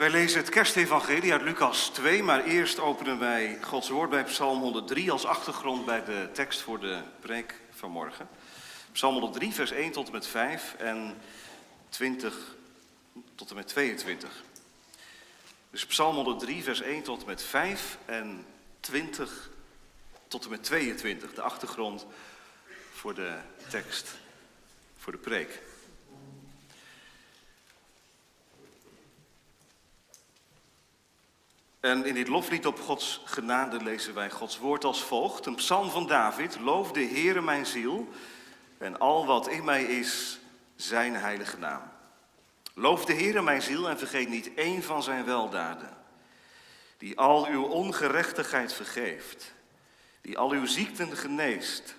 Wij 0.00 0.10
lezen 0.10 0.40
het 0.40 0.48
kerstevangelie 0.48 1.32
uit 1.32 1.42
Lucas 1.42 1.88
2, 1.88 2.22
maar 2.22 2.44
eerst 2.44 2.78
openen 2.78 3.18
wij 3.18 3.58
Gods 3.62 3.88
woord 3.88 4.10
bij 4.10 4.24
Psalm 4.24 4.60
103 4.60 5.10
als 5.10 5.24
achtergrond 5.24 5.84
bij 5.84 6.04
de 6.04 6.28
tekst 6.32 6.60
voor 6.60 6.80
de 6.80 7.02
preek 7.20 7.54
van 7.70 7.90
morgen. 7.90 8.28
Psalm 8.92 9.12
103, 9.12 9.52
vers 9.52 9.70
1 9.70 9.92
tot 9.92 10.06
en 10.06 10.12
met 10.12 10.26
5 10.26 10.74
en 10.78 11.16
20 11.88 12.56
tot 13.34 13.50
en 13.50 13.56
met 13.56 13.66
22. 13.66 14.44
Dus 15.70 15.86
Psalm 15.86 16.14
103, 16.14 16.62
vers 16.62 16.80
1 16.80 17.02
tot 17.02 17.20
en 17.20 17.26
met 17.26 17.42
5 17.42 17.98
en 18.04 18.46
20 18.80 19.50
tot 20.28 20.44
en 20.44 20.50
met 20.50 20.64
22, 20.64 21.34
de 21.34 21.42
achtergrond 21.42 22.06
voor 22.92 23.14
de 23.14 23.38
tekst 23.68 24.14
voor 24.96 25.12
de 25.12 25.18
preek. 25.18 25.62
En 31.80 32.04
in 32.04 32.14
dit 32.14 32.28
loflied 32.28 32.66
op 32.66 32.80
Gods 32.80 33.22
genade 33.24 33.82
lezen 33.82 34.14
wij 34.14 34.30
Gods 34.30 34.58
woord 34.58 34.84
als 34.84 35.02
volgt. 35.02 35.46
Een 35.46 35.54
psalm 35.54 35.90
van 35.90 36.06
David. 36.06 36.60
Loof 36.60 36.92
de 36.92 37.04
Heere 37.04 37.40
mijn 37.40 37.66
ziel 37.66 38.08
en 38.78 38.98
al 38.98 39.26
wat 39.26 39.48
in 39.48 39.64
mij 39.64 39.84
is, 39.84 40.38
zijn 40.76 41.14
heilige 41.14 41.58
naam. 41.58 41.82
Loof 42.74 43.04
de 43.04 43.14
Heere 43.14 43.42
mijn 43.42 43.62
ziel 43.62 43.88
en 43.88 43.98
vergeet 43.98 44.28
niet 44.28 44.54
één 44.54 44.82
van 44.82 45.02
zijn 45.02 45.24
weldaden. 45.24 45.96
Die 46.98 47.18
al 47.18 47.46
uw 47.46 47.64
ongerechtigheid 47.64 48.72
vergeeft. 48.72 49.52
Die 50.20 50.38
al 50.38 50.50
uw 50.50 50.66
ziekten 50.66 51.16
geneest. 51.16 51.94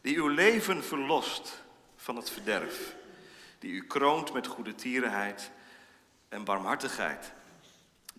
Die 0.00 0.16
uw 0.16 0.28
leven 0.28 0.84
verlost 0.84 1.62
van 1.96 2.16
het 2.16 2.30
verderf. 2.30 2.94
Die 3.58 3.72
u 3.72 3.86
kroont 3.86 4.32
met 4.32 4.46
goede 4.46 4.74
tierenheid 4.74 5.50
en 6.28 6.44
barmhartigheid 6.44 7.32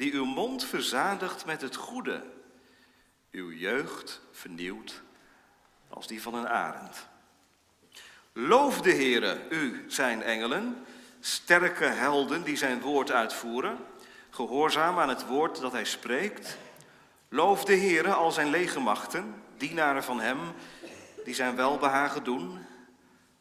die 0.02 0.14
uw 0.14 0.26
mond 0.26 0.66
verzadigt 0.66 1.46
met 1.46 1.62
het 1.62 1.76
goede, 1.76 2.24
uw 3.32 3.52
jeugd 3.52 4.22
vernieuwt 4.32 5.02
als 5.90 6.08
die 6.08 6.22
van 6.22 6.34
een 6.34 6.48
arend. 6.48 7.08
Loof 8.34 8.82
de 8.82 8.92
Heere, 8.92 9.38
u 9.50 9.86
zijn 9.88 10.24
engelen, 10.24 10.86
sterke 11.20 11.86
helden 11.86 12.44
die 12.44 12.56
zijn 12.56 12.82
woord 12.82 13.12
uitvoeren, 13.12 13.78
gehoorzaam 14.30 15.00
aan 15.00 15.10
het 15.10 15.26
woord 15.26 15.62
dat 15.62 15.72
hij 15.72 15.86
spreekt. 15.86 16.58
Loof 17.30 17.66
de 17.66 17.76
Heere 17.76 18.14
al 18.14 18.32
zijn 18.32 18.50
legermachten, 18.50 19.44
dienaren 19.58 20.04
van 20.04 20.20
hem 20.20 20.40
die 21.24 21.34
zijn 21.34 21.56
welbehagen 21.56 22.24
doen. 22.24 22.66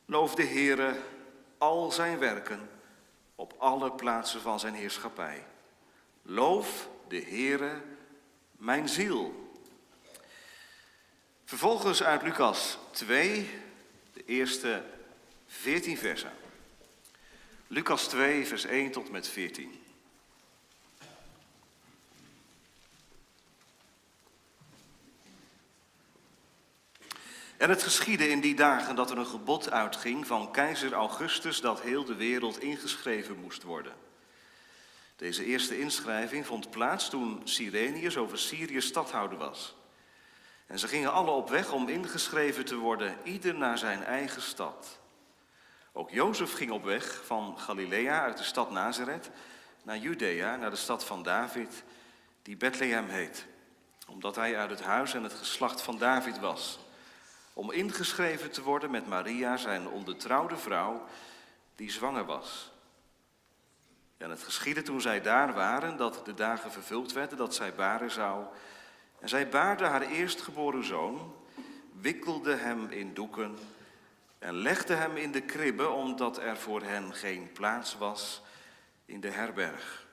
Loof 0.05 0.34
de 0.34 0.47
Heere 0.47 0.97
al 1.59 1.91
zijn 1.91 2.19
werken 2.19 2.71
op 3.34 3.55
alle 3.59 3.93
plaatsen 3.93 4.41
van 4.41 4.61
zijn 4.61 4.75
heerschappij. 4.75 5.45
Loof 6.23 6.89
de 7.09 7.23
Heere, 7.23 7.83
mijn 8.53 8.89
ziel. 8.89 9.53
Vervolgens 11.45 12.03
uit 12.03 12.23
Lucas 12.23 12.79
2, 12.91 13.51
de 14.12 14.25
eerste 14.25 14.85
14 15.47 15.99
versen. 15.99 16.33
Lucas 17.67 18.09
2, 18.09 18.47
vers 18.47 18.65
1 18.65 18.91
tot 18.91 19.11
met 19.11 19.29
14. 19.29 19.81
En 27.57 27.71
het 27.71 27.83
geschiedde 27.83 28.29
in 28.29 28.41
die 28.41 28.55
dagen 28.55 28.95
dat 28.97 29.11
er 29.11 29.19
een 29.19 29.27
gebod 29.27 29.71
uitging 29.71 30.27
van 30.27 30.53
keizer 30.53 30.93
Augustus 30.93 31.61
dat 31.61 31.81
heel 31.81 32.05
de 32.05 32.15
wereld 32.15 32.61
ingeschreven 32.61 33.41
moest 33.41 33.62
worden. 33.62 34.09
Deze 35.21 35.45
eerste 35.45 35.79
inschrijving 35.79 36.47
vond 36.47 36.71
plaats 36.71 37.09
toen 37.09 37.41
Sirenius 37.45 38.17
over 38.17 38.39
Syrië 38.39 38.81
stadhouder 38.81 39.39
was. 39.39 39.75
En 40.67 40.79
ze 40.79 40.89
gingen 40.89 41.12
alle 41.12 41.31
op 41.31 41.49
weg 41.49 41.73
om 41.73 41.89
ingeschreven 41.89 42.65
te 42.65 42.77
worden, 42.77 43.17
ieder 43.25 43.55
naar 43.55 43.78
zijn 43.78 44.05
eigen 44.05 44.43
stad. 44.43 44.99
Ook 45.93 46.11
Jozef 46.11 46.53
ging 46.53 46.71
op 46.71 46.84
weg 46.84 47.22
van 47.25 47.59
Galilea 47.59 48.22
uit 48.22 48.39
de 48.39 48.44
stad 48.44 48.71
Nazareth 48.71 49.31
naar 49.83 49.99
Judea, 49.99 50.56
naar 50.56 50.71
de 50.71 50.77
stad 50.77 51.05
van 51.05 51.23
David, 51.23 51.83
die 52.43 52.56
Bethlehem 52.56 53.09
heet, 53.09 53.47
omdat 54.06 54.37
hij 54.37 54.56
uit 54.56 54.71
het 54.71 54.83
huis 54.83 55.15
en 55.15 55.23
het 55.23 55.34
geslacht 55.34 55.83
van 55.83 55.99
David 55.99 56.39
was, 56.39 56.78
om 57.53 57.71
ingeschreven 57.71 58.50
te 58.50 58.62
worden 58.62 58.91
met 58.91 59.06
Maria, 59.06 59.56
zijn 59.56 59.89
ondertrouwde 59.89 60.56
vrouw, 60.56 61.06
die 61.77 61.91
zwanger 61.91 62.25
was. 62.25 62.69
En 64.20 64.31
het 64.31 64.42
geschiedde 64.42 64.82
toen 64.82 65.00
zij 65.00 65.20
daar 65.20 65.53
waren 65.53 65.97
dat 65.97 66.20
de 66.25 66.34
dagen 66.34 66.72
vervuld 66.72 67.12
werden 67.12 67.38
dat 67.38 67.54
zij 67.54 67.75
baren 67.75 68.10
zou. 68.10 68.44
En 69.20 69.28
zij 69.28 69.48
baarde 69.48 69.84
haar 69.84 70.03
eerstgeboren 70.03 70.84
zoon, 70.84 71.34
wikkelde 72.00 72.54
hem 72.54 72.91
in 72.91 73.14
doeken 73.14 73.58
en 74.38 74.54
legde 74.54 74.94
hem 74.94 75.16
in 75.16 75.32
de 75.32 75.41
kribbe 75.41 75.88
omdat 75.88 76.38
er 76.38 76.56
voor 76.56 76.82
hen 76.82 77.14
geen 77.14 77.53
plaats 77.53 77.98
was 77.98 78.42
in 79.04 79.20
de 79.20 79.31
herberg. 79.31 80.06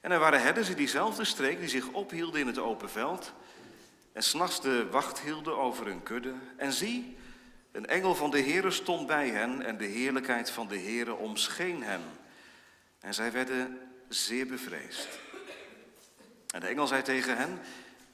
En 0.00 0.10
er 0.10 0.18
waren 0.18 0.42
herders 0.42 0.68
in 0.68 0.76
diezelfde 0.76 1.24
streek 1.24 1.58
die 1.58 1.68
zich 1.68 1.88
ophielden 1.88 2.40
in 2.40 2.46
het 2.46 2.58
open 2.58 2.90
veld 2.90 3.32
en 4.12 4.22
s'nachts 4.22 4.60
de 4.60 4.88
wacht 4.90 5.20
hielden 5.20 5.56
over 5.58 5.86
hun 5.86 6.02
kudde. 6.02 6.34
En 6.56 6.72
zie, 6.72 7.16
een 7.72 7.86
engel 7.86 8.14
van 8.14 8.30
de 8.30 8.40
Heere 8.40 8.70
stond 8.70 9.06
bij 9.06 9.28
hen 9.28 9.62
en 9.62 9.78
de 9.78 9.84
heerlijkheid 9.84 10.50
van 10.50 10.68
de 10.68 10.78
Heere 10.78 11.14
omscheen 11.14 11.82
hen. 11.82 12.02
En 13.00 13.14
zij 13.14 13.32
werden 13.32 13.78
zeer 14.08 14.46
bevreesd. 14.46 15.08
En 16.50 16.60
de 16.60 16.66
engel 16.66 16.86
zei 16.86 17.02
tegen 17.02 17.36
hen: 17.36 17.60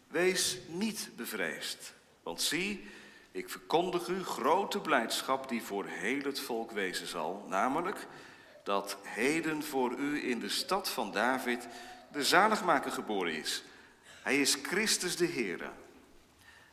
Wees 0.07 0.59
niet 0.69 1.09
bevreesd, 1.17 1.93
want 2.23 2.43
zie, 2.43 2.89
ik 3.31 3.51
verkondig 3.51 4.09
u 4.09 4.25
grote 4.25 4.81
blijdschap 4.81 5.49
die 5.49 5.63
voor 5.63 5.87
heel 5.87 6.23
het 6.23 6.41
volk 6.41 6.71
wezen 6.71 7.07
zal, 7.07 7.47
namelijk 7.49 8.07
dat 8.65 8.97
heden 9.03 9.63
voor 9.63 9.99
u 9.99 10.29
in 10.29 10.39
de 10.41 10.49
stad 10.49 10.89
van 10.89 11.13
David 11.13 11.69
de 12.13 12.25
zaligmaker 12.25 12.91
geboren 12.91 13.35
is. 13.35 13.63
Hij 14.23 14.41
is 14.41 14.59
Christus 14.63 15.17
de 15.17 15.27
Heere. 15.27 15.71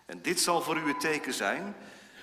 En 0.05 0.21
dit 0.21 0.39
zal 0.39 0.61
voor 0.61 0.77
u 0.77 0.87
het 0.87 0.99
teken 0.99 1.33
zijn. 1.33 1.75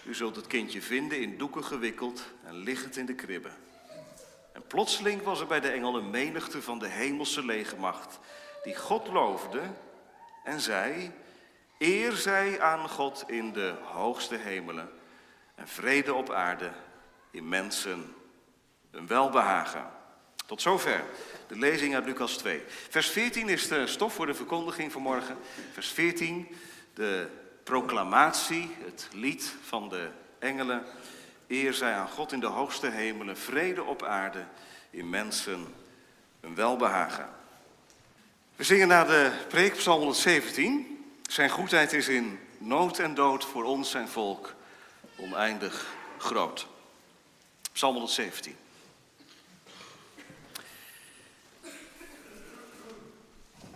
U 0.04 0.14
zult 0.14 0.36
het 0.36 0.46
kindje 0.46 0.82
vinden 0.82 1.20
in 1.20 1.38
doeken 1.38 1.64
gewikkeld 1.64 2.22
en 2.44 2.56
liggend 2.56 2.96
in 2.96 3.06
de 3.06 3.14
kribbe. 3.14 3.50
En 4.52 4.66
plotseling 4.66 5.22
was 5.22 5.40
er 5.40 5.46
bij 5.46 5.60
de 5.60 5.70
engel 5.70 5.96
een 5.96 6.10
menigte 6.10 6.62
van 6.62 6.78
de 6.78 6.88
hemelse 6.88 7.44
legermacht, 7.44 8.18
die 8.62 8.76
God 8.76 9.08
loofde 9.08 9.62
en 10.44 10.60
zei, 10.60 11.12
eer 11.78 12.12
zij 12.12 12.60
aan 12.60 12.88
God 12.88 13.24
in 13.26 13.52
de 13.52 13.74
hoogste 13.82 14.36
hemelen 14.36 14.90
en 15.54 15.68
vrede 15.68 16.14
op 16.14 16.30
aarde 16.30 16.70
in 17.30 17.48
mensen 17.48 18.14
een 18.90 19.06
welbehagen. 19.06 19.90
Tot 20.46 20.62
zover 20.62 21.04
de 21.46 21.58
lezing 21.58 21.94
uit 21.94 22.04
Lucas 22.04 22.36
2. 22.36 22.62
Vers 22.66 23.08
14 23.08 23.48
is 23.48 23.68
de 23.68 23.86
stof 23.86 24.14
voor 24.14 24.26
de 24.26 24.34
verkondiging 24.34 24.92
van 24.92 25.02
morgen. 25.02 25.36
Vers 25.72 25.88
14, 25.88 26.56
de 26.94 27.28
proclamatie, 27.64 28.76
het 28.84 29.08
lied 29.12 29.54
van 29.62 29.88
de 29.88 30.08
engelen. 30.38 30.84
Eer 31.48 31.74
zij 31.74 31.94
aan 31.94 32.08
God 32.08 32.32
in 32.32 32.40
de 32.40 32.46
hoogste 32.46 32.90
hemelen, 32.90 33.36
vrede 33.36 33.82
op 33.82 34.02
aarde, 34.02 34.44
in 34.90 35.10
mensen 35.10 35.74
een 36.40 36.54
welbehagen. 36.54 37.28
We 38.56 38.64
zingen 38.64 38.88
naar 38.88 39.06
de 39.06 39.32
preek 39.48 39.76
Psalm 39.76 39.98
117. 39.98 41.04
Zijn 41.22 41.50
goedheid 41.50 41.92
is 41.92 42.08
in 42.08 42.38
nood 42.58 42.98
en 42.98 43.14
dood 43.14 43.44
voor 43.44 43.64
ons 43.64 43.90
zijn 43.90 44.08
volk 44.08 44.54
oneindig 45.16 45.86
groot. 46.18 46.66
Psalm 47.72 47.92
117. 47.92 48.56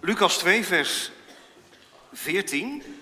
Lucas 0.00 0.38
2, 0.38 0.64
vers 0.64 1.10
14. 2.12 3.01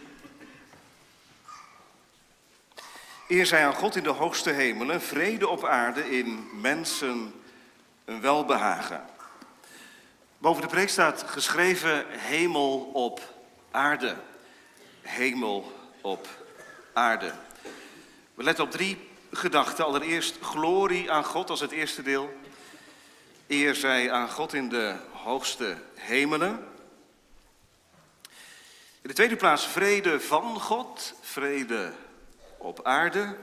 Eer 3.31 3.47
zij 3.47 3.67
aan 3.67 3.75
God 3.75 3.97
in 3.97 4.03
de 4.03 4.09
hoogste 4.09 4.51
hemelen, 4.51 5.03
vrede 5.03 5.49
op 5.49 5.65
aarde 5.65 6.17
in 6.19 6.49
mensen 6.61 7.43
een 8.05 8.21
welbehagen. 8.21 9.05
Boven 10.39 10.63
de 10.63 10.69
preek 10.69 10.89
staat 10.89 11.23
geschreven 11.27 12.05
hemel 12.09 12.91
op 12.93 13.35
aarde. 13.71 14.17
Hemel 15.01 15.73
op 16.01 16.29
aarde. 16.93 17.33
We 18.35 18.43
letten 18.43 18.65
op 18.65 18.71
drie 18.71 19.09
gedachten. 19.33 19.85
Allereerst 19.85 20.39
glorie 20.41 21.11
aan 21.11 21.25
God 21.25 21.51
als 21.51 21.61
het 21.61 21.71
eerste 21.71 22.03
deel. 22.03 22.33
Eer 23.47 23.75
zij 23.75 24.13
aan 24.13 24.31
God 24.31 24.55
in 24.55 24.69
de 24.69 24.97
hoogste 25.13 25.77
hemelen. 25.95 26.67
In 29.03 29.09
de 29.09 29.15
tweede 29.15 29.37
plaats 29.37 29.67
vrede 29.67 30.21
van 30.21 30.61
God, 30.61 31.15
vrede 31.21 31.93
op 32.61 32.85
aarde. 32.85 33.37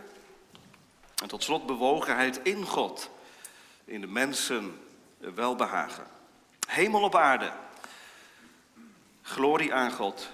En 1.22 1.28
tot 1.28 1.44
slot 1.44 1.66
bewogenheid 1.66 2.40
in 2.44 2.66
God, 2.66 3.10
in 3.86 4.02
de 4.02 4.08
mensen 4.08 4.82
welbehagen. 5.18 6.08
Hemel 6.68 7.02
op 7.02 7.16
aarde. 7.16 7.52
Glorie 9.22 9.74
aan 9.74 9.92
God. 9.92 10.30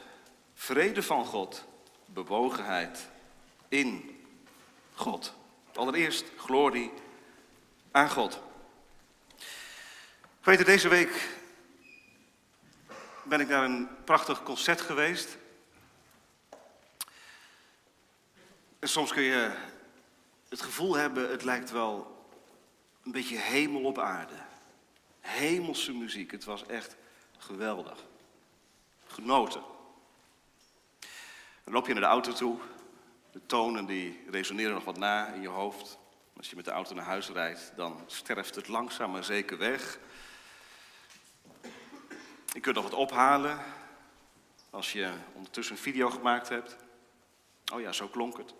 Vrede 0.53 1.03
van 1.03 1.25
God. 1.25 1.65
Bewogenheid 2.05 3.07
in 3.69 4.21
God. 4.93 5.33
Allereerst 5.73 6.25
glorie 6.37 6.91
aan 7.91 8.09
God. 8.09 8.39
Weet 10.41 10.65
deze 10.65 10.87
week 10.87 11.29
ben 13.23 13.39
ik 13.39 13.47
naar 13.47 13.63
een 13.63 13.89
prachtig 14.03 14.43
concert 14.43 14.81
geweest. 14.81 15.37
En 18.83 18.89
soms 18.89 19.13
kun 19.13 19.23
je 19.23 19.51
het 20.49 20.61
gevoel 20.61 20.95
hebben, 20.95 21.29
het 21.29 21.43
lijkt 21.43 21.71
wel 21.71 22.25
een 23.03 23.11
beetje 23.11 23.37
hemel 23.37 23.83
op 23.83 23.99
aarde. 23.99 24.33
Hemelse 25.19 25.93
muziek, 25.93 26.31
het 26.31 26.43
was 26.43 26.65
echt 26.65 26.95
geweldig. 27.37 28.03
Genoten. 29.05 29.63
Dan 31.63 31.73
loop 31.73 31.87
je 31.87 31.93
naar 31.93 32.01
de 32.01 32.07
auto 32.07 32.33
toe, 32.33 32.57
de 33.31 33.45
tonen 33.45 33.85
die 33.85 34.23
resoneren 34.29 34.73
nog 34.73 34.83
wat 34.83 34.97
na 34.97 35.27
in 35.27 35.41
je 35.41 35.47
hoofd. 35.47 35.97
Als 36.37 36.49
je 36.49 36.55
met 36.55 36.65
de 36.65 36.71
auto 36.71 36.95
naar 36.95 37.05
huis 37.05 37.29
rijdt, 37.29 37.71
dan 37.75 38.03
sterft 38.05 38.55
het 38.55 38.67
langzaam 38.67 39.11
maar 39.11 39.23
zeker 39.23 39.57
weg. 39.57 39.99
Je 42.53 42.59
kunt 42.59 42.75
nog 42.75 42.83
wat 42.83 42.93
ophalen 42.93 43.59
als 44.69 44.93
je 44.93 45.11
ondertussen 45.33 45.75
een 45.75 45.81
video 45.81 46.09
gemaakt 46.09 46.49
hebt. 46.49 46.75
Oh 47.73 47.81
ja, 47.81 47.91
zo 47.91 48.07
klonk 48.07 48.37
het. 48.37 48.53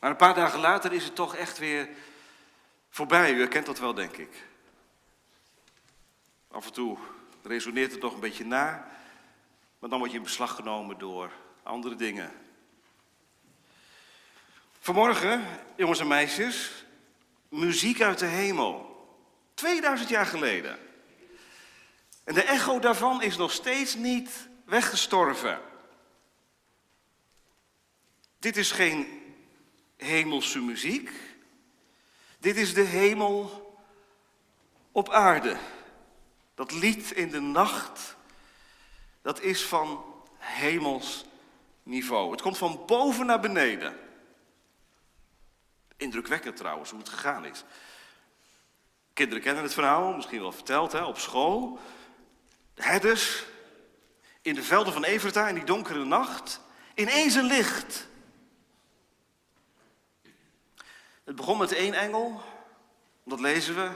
Maar 0.00 0.10
een 0.10 0.16
paar 0.16 0.34
dagen 0.34 0.60
later 0.60 0.92
is 0.92 1.04
het 1.04 1.14
toch 1.14 1.34
echt 1.34 1.58
weer 1.58 1.88
voorbij. 2.88 3.32
U 3.32 3.38
herkent 3.38 3.66
dat 3.66 3.78
wel, 3.78 3.94
denk 3.94 4.16
ik. 4.16 4.46
Af 6.50 6.66
en 6.66 6.72
toe 6.72 6.98
resoneert 7.42 7.92
het 7.92 8.02
nog 8.02 8.14
een 8.14 8.20
beetje 8.20 8.44
na, 8.44 8.88
maar 9.78 9.90
dan 9.90 9.98
word 9.98 10.10
je 10.10 10.16
in 10.16 10.22
beslag 10.22 10.54
genomen 10.54 10.98
door 10.98 11.30
andere 11.62 11.94
dingen. 11.94 12.32
Vanmorgen, 14.80 15.44
jongens 15.76 16.00
en 16.00 16.06
meisjes, 16.06 16.84
muziek 17.48 18.00
uit 18.00 18.18
de 18.18 18.26
hemel. 18.26 18.94
2000 19.54 20.08
jaar 20.08 20.26
geleden. 20.26 20.78
En 22.24 22.34
de 22.34 22.42
echo 22.42 22.78
daarvan 22.78 23.22
is 23.22 23.36
nog 23.36 23.52
steeds 23.52 23.94
niet 23.94 24.48
weggestorven. 24.64 25.60
Dit 28.38 28.56
is 28.56 28.72
geen 28.72 29.25
hemelse 29.96 30.60
muziek. 30.60 31.10
Dit 32.38 32.56
is 32.56 32.74
de 32.74 32.82
hemel 32.82 33.64
op 34.92 35.10
aarde. 35.10 35.56
Dat 36.54 36.72
lied 36.72 37.10
in 37.10 37.30
de 37.30 37.40
nacht, 37.40 38.16
dat 39.22 39.40
is 39.40 39.64
van 39.64 40.04
hemels 40.38 41.24
niveau. 41.82 42.30
Het 42.30 42.42
komt 42.42 42.58
van 42.58 42.82
boven 42.86 43.26
naar 43.26 43.40
beneden. 43.40 43.96
Indrukwekkend 45.96 46.56
trouwens 46.56 46.90
hoe 46.90 46.98
het 46.98 47.08
gegaan 47.08 47.44
is. 47.44 47.64
Kinderen 49.12 49.42
kennen 49.42 49.62
het 49.62 49.74
verhaal, 49.74 50.12
misschien 50.12 50.40
wel 50.40 50.52
verteld 50.52 50.92
hè, 50.92 51.04
op 51.04 51.18
school. 51.18 51.78
De 52.74 52.82
herders 52.82 53.44
in 54.42 54.54
de 54.54 54.62
velden 54.62 54.92
van 54.92 55.04
Everta 55.04 55.48
in 55.48 55.54
die 55.54 55.64
donkere 55.64 56.04
nacht. 56.04 56.60
Ineens 56.94 57.34
een 57.34 57.46
licht. 57.46 58.08
Het 61.26 61.36
begon 61.36 61.58
met 61.58 61.72
één 61.72 61.94
engel, 61.94 62.42
dat 63.24 63.40
lezen 63.40 63.74
we. 63.74 63.90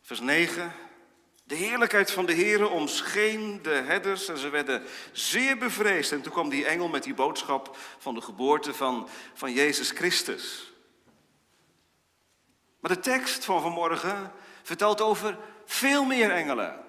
Vers 0.00 0.20
9. 0.20 0.72
De 1.44 1.54
heerlijkheid 1.54 2.10
van 2.10 2.26
de 2.26 2.34
Heere 2.34 2.68
omscheen 2.68 3.62
de 3.62 3.70
herders 3.70 4.28
en 4.28 4.38
ze 4.38 4.48
werden 4.48 4.82
zeer 5.12 5.58
bevreesd. 5.58 6.12
En 6.12 6.22
toen 6.22 6.32
kwam 6.32 6.48
die 6.48 6.66
engel 6.66 6.88
met 6.88 7.02
die 7.02 7.14
boodschap 7.14 7.76
van 7.98 8.14
de 8.14 8.20
geboorte 8.20 8.74
van, 8.74 9.08
van 9.34 9.52
Jezus 9.52 9.90
Christus. 9.90 10.72
Maar 12.80 12.94
de 12.94 13.00
tekst 13.00 13.44
van 13.44 13.62
vanmorgen 13.62 14.32
vertelt 14.62 15.00
over 15.00 15.38
veel 15.64 16.04
meer 16.04 16.30
engelen. 16.30 16.84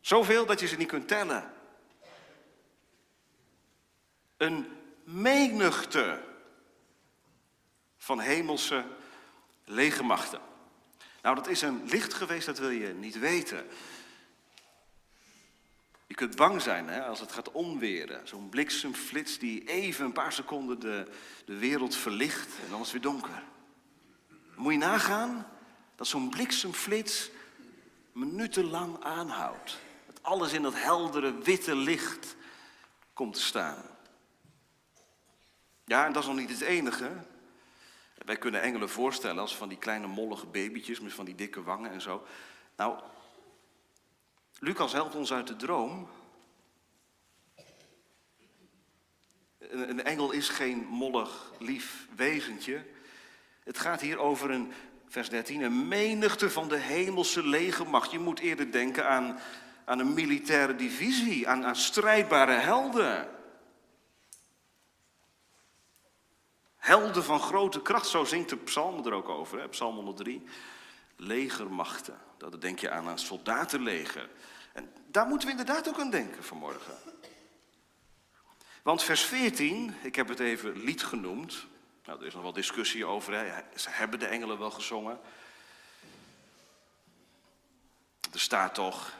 Zoveel 0.00 0.46
dat 0.46 0.60
je 0.60 0.66
ze 0.66 0.76
niet 0.76 0.88
kunt 0.88 1.08
tellen. 1.08 1.52
Een 4.36 4.66
menigte 5.04 6.34
van 8.06 8.20
hemelse 8.20 8.84
legermachten. 9.64 10.40
Nou, 11.22 11.34
dat 11.34 11.48
is 11.48 11.62
een 11.62 11.82
licht 11.88 12.14
geweest, 12.14 12.46
dat 12.46 12.58
wil 12.58 12.70
je 12.70 12.94
niet 12.94 13.18
weten. 13.18 13.66
Je 16.06 16.14
kunt 16.14 16.36
bang 16.36 16.62
zijn 16.62 16.88
hè, 16.88 17.04
als 17.04 17.20
het 17.20 17.32
gaat 17.32 17.52
omweren. 17.52 18.28
Zo'n 18.28 18.48
bliksemflits 18.48 19.38
die 19.38 19.68
even 19.68 20.04
een 20.04 20.12
paar 20.12 20.32
seconden 20.32 20.80
de, 20.80 21.10
de 21.44 21.56
wereld 21.56 21.96
verlicht 21.96 22.48
en 22.64 22.70
dan 22.70 22.80
is 22.80 22.92
het 22.92 23.02
weer 23.02 23.12
donker. 23.12 23.42
Moet 24.54 24.72
je 24.72 24.78
nagaan 24.78 25.46
dat 25.96 26.06
zo'n 26.06 26.30
bliksemflits 26.30 27.30
minutenlang 28.12 29.02
aanhoudt. 29.02 29.78
Dat 30.06 30.22
alles 30.22 30.52
in 30.52 30.62
dat 30.62 30.74
heldere 30.74 31.38
witte 31.38 31.76
licht 31.76 32.36
komt 33.12 33.34
te 33.34 33.42
staan. 33.42 33.82
Ja, 35.84 36.06
en 36.06 36.12
dat 36.12 36.22
is 36.22 36.28
nog 36.28 36.38
niet 36.38 36.50
het 36.50 36.60
enige. 36.60 37.34
Wij 38.26 38.36
kunnen 38.36 38.62
engelen 38.62 38.88
voorstellen 38.88 39.38
als 39.38 39.56
van 39.56 39.68
die 39.68 39.78
kleine 39.78 40.06
mollige 40.06 40.46
babytjes 40.46 41.00
met 41.00 41.12
van 41.12 41.24
die 41.24 41.34
dikke 41.34 41.62
wangen 41.62 41.90
en 41.90 42.00
zo. 42.00 42.26
Nou, 42.76 42.98
Lucas 44.58 44.92
helpt 44.92 45.14
ons 45.14 45.32
uit 45.32 45.46
de 45.46 45.56
droom. 45.56 46.08
Een, 49.58 50.04
engel 50.04 50.30
is 50.30 50.48
geen 50.48 50.86
mollig, 50.86 51.52
lief 51.58 52.06
wezentje. 52.16 52.84
Het 53.64 53.78
gaat 53.78 54.00
hier 54.00 54.18
over 54.18 54.50
een, 54.50 54.72
vers 55.08 55.28
13, 55.28 55.60
een 55.60 55.88
menigte 55.88 56.50
van 56.50 56.68
de 56.68 56.78
hemelse 56.78 57.46
legermacht. 57.46 58.10
Je 58.10 58.18
moet 58.18 58.38
eerder 58.38 58.72
denken 58.72 59.08
aan, 59.08 59.38
aan 59.84 59.98
een 59.98 60.14
militaire 60.14 60.76
divisie, 60.76 61.48
aan, 61.48 61.64
aan 61.64 61.76
strijdbare 61.76 62.52
helden. 62.52 63.35
Helden 66.86 67.24
van 67.24 67.40
grote 67.40 67.82
kracht, 67.82 68.06
zo 68.06 68.24
zingt 68.24 68.48
de 68.48 68.56
psalm 68.56 69.06
er 69.06 69.12
ook 69.12 69.28
over, 69.28 69.60
hè? 69.60 69.68
psalm 69.68 69.94
103. 69.94 70.44
Legermachten, 71.16 72.18
dat 72.38 72.60
denk 72.60 72.78
je 72.78 72.90
aan 72.90 73.06
een 73.06 73.18
soldatenleger. 73.18 74.28
En 74.72 74.92
daar 75.06 75.26
moeten 75.26 75.48
we 75.48 75.52
inderdaad 75.58 75.88
ook 75.88 75.98
aan 75.98 76.10
denken 76.10 76.44
vanmorgen. 76.44 76.94
Want 78.82 79.02
vers 79.02 79.22
14, 79.22 79.94
ik 80.02 80.16
heb 80.16 80.28
het 80.28 80.40
even 80.40 80.84
lied 80.84 81.04
genoemd. 81.04 81.66
Nou, 82.04 82.20
er 82.20 82.26
is 82.26 82.34
nog 82.34 82.42
wel 82.42 82.52
discussie 82.52 83.04
over. 83.04 83.34
Hè. 83.34 83.62
Ze 83.74 83.90
hebben 83.90 84.18
de 84.18 84.26
engelen 84.26 84.58
wel 84.58 84.70
gezongen. 84.70 85.20
Er 88.32 88.40
staat 88.40 88.74
toch. 88.74 89.12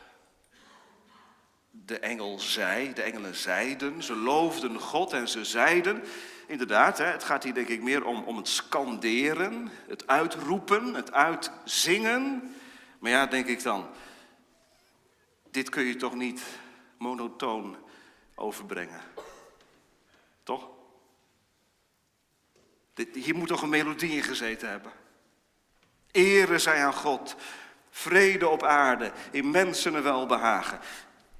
De 1.70 1.98
engel 1.98 2.38
zei, 2.38 2.92
de 2.92 3.02
engelen 3.02 3.34
zeiden, 3.34 4.02
ze 4.02 4.16
loofden 4.16 4.80
God 4.80 5.12
en 5.12 5.28
ze 5.28 5.44
zeiden 5.44 6.04
inderdaad, 6.46 6.98
het 6.98 7.24
gaat 7.24 7.42
hier 7.42 7.54
denk 7.54 7.68
ik 7.68 7.82
meer 7.82 8.04
om, 8.04 8.22
om 8.22 8.36
het 8.36 8.48
skanderen, 8.48 9.70
het 9.86 10.06
uitroepen, 10.06 10.94
het 10.94 11.12
uitzingen. 11.12 12.54
Maar 12.98 13.10
ja, 13.10 13.26
denk 13.26 13.46
ik 13.46 13.62
dan, 13.62 13.86
dit 15.50 15.68
kun 15.68 15.84
je 15.84 15.96
toch 15.96 16.14
niet 16.14 16.42
monotoon 16.98 17.76
overbrengen? 18.34 19.00
Toch? 20.42 20.68
Hier 23.12 23.34
moet 23.34 23.48
toch 23.48 23.62
een 23.62 23.68
melodie 23.68 24.10
in 24.10 24.22
gezeten 24.22 24.68
hebben? 24.68 24.92
Ere 26.10 26.58
zij 26.58 26.84
aan 26.84 26.94
God, 26.94 27.36
vrede 27.90 28.48
op 28.48 28.62
aarde, 28.62 29.12
in 29.30 29.50
mensen 29.50 30.02
welbehagen. 30.02 30.80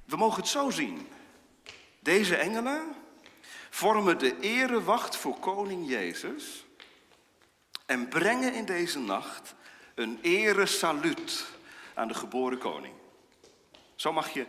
We 0.05 0.17
mogen 0.17 0.41
het 0.41 0.51
zo 0.51 0.71
zien. 0.71 1.09
Deze 2.01 2.37
engelen, 2.37 2.96
vormen 3.71 4.19
de 4.19 4.41
erewacht 4.41 5.17
voor 5.17 5.39
koning 5.39 5.89
Jezus 5.89 6.65
en 7.87 8.09
brengen 8.09 8.55
in 8.55 8.65
deze 8.65 8.99
nacht 8.99 9.55
een 9.95 10.19
eresaluut 10.23 11.47
aan 11.95 12.09
de 12.09 12.15
geboren 12.15 12.59
koning. 12.59 12.95
Zo 13.95 14.13
mag 14.13 14.31
je 14.31 14.47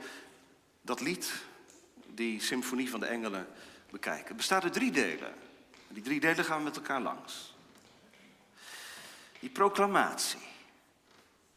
dat 0.82 1.00
lied, 1.00 1.34
die 2.08 2.42
symfonie 2.42 2.90
van 2.90 3.00
de 3.00 3.06
engelen, 3.06 3.48
bekijken. 3.90 4.28
Het 4.28 4.38
bestaat 4.38 4.64
uit 4.64 4.74
drie 4.74 4.92
delen. 4.92 5.34
Die 5.88 6.04
drie 6.04 6.20
delen 6.20 6.46
gaan 6.46 6.58
we 6.58 6.64
met 6.64 6.76
elkaar 6.76 7.02
langs. 7.02 7.56
Die 9.40 9.50
proclamatie 9.50 10.48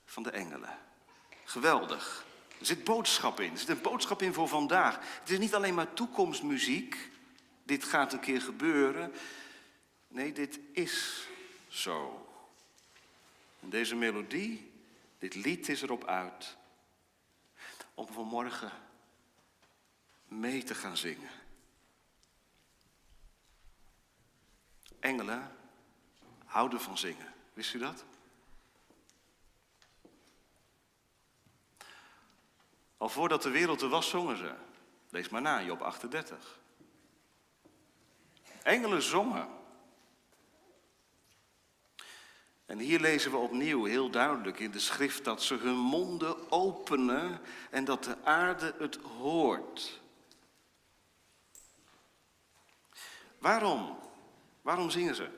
van 0.04 0.22
de 0.22 0.30
engelen. 0.30 0.78
Geweldig. 1.44 2.24
Er 2.58 2.66
zit 2.66 2.84
boodschap 2.84 3.40
in. 3.40 3.52
Er 3.52 3.58
zit 3.58 3.68
een 3.68 3.80
boodschap 3.80 4.22
in 4.22 4.34
voor 4.34 4.48
vandaag. 4.48 4.98
Het 5.20 5.30
is 5.30 5.38
niet 5.38 5.54
alleen 5.54 5.74
maar 5.74 5.92
toekomstmuziek 5.92 7.09
dit 7.70 7.84
gaat 7.84 8.12
een 8.12 8.20
keer 8.20 8.40
gebeuren. 8.40 9.12
Nee, 10.08 10.32
dit 10.32 10.58
is 10.72 11.26
zo. 11.68 12.26
En 13.60 13.70
deze 13.70 13.94
melodie 13.96 14.70
Dit 15.20 15.34
lied 15.34 15.68
is 15.68 15.82
erop 15.82 16.04
uit 16.04 16.56
om 17.94 18.06
vanmorgen 18.06 18.72
mee 20.28 20.62
te 20.62 20.74
gaan 20.74 20.96
zingen. 20.96 21.30
Engelen 25.00 25.56
houden 26.44 26.80
van 26.80 26.98
zingen. 26.98 27.34
Wist 27.52 27.74
u 27.74 27.78
dat? 27.78 28.04
Al 32.96 33.08
voordat 33.08 33.42
de 33.42 33.50
wereld 33.50 33.80
er 33.80 33.88
was, 33.88 34.08
zongen 34.08 34.36
ze. 34.36 34.54
Lees 35.10 35.28
maar 35.28 35.42
na, 35.42 35.62
Job 35.62 35.80
38. 35.80 36.59
Engelen 38.62 39.02
zongen. 39.02 39.48
En 42.66 42.78
hier 42.78 43.00
lezen 43.00 43.30
we 43.30 43.36
opnieuw 43.36 43.84
heel 43.84 44.10
duidelijk 44.10 44.58
in 44.58 44.70
de 44.70 44.78
schrift 44.78 45.24
dat 45.24 45.42
ze 45.42 45.54
hun 45.54 45.76
monden 45.76 46.50
openen 46.50 47.40
en 47.70 47.84
dat 47.84 48.04
de 48.04 48.16
aarde 48.24 48.74
het 48.78 48.96
hoort. 48.96 50.00
Waarom? 53.38 53.98
Waarom 54.62 54.90
zingen 54.90 55.14
ze? 55.14 55.28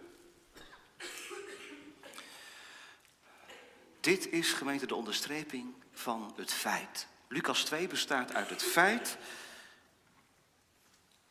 Dit 4.00 4.28
is 4.28 4.52
gemeente 4.52 4.86
de 4.86 4.94
onderstreping 4.94 5.74
van 5.92 6.32
het 6.36 6.52
feit. 6.52 7.06
Lucas 7.28 7.64
2 7.64 7.86
bestaat 7.86 8.34
uit 8.34 8.48
het 8.48 8.62
feit 8.62 9.18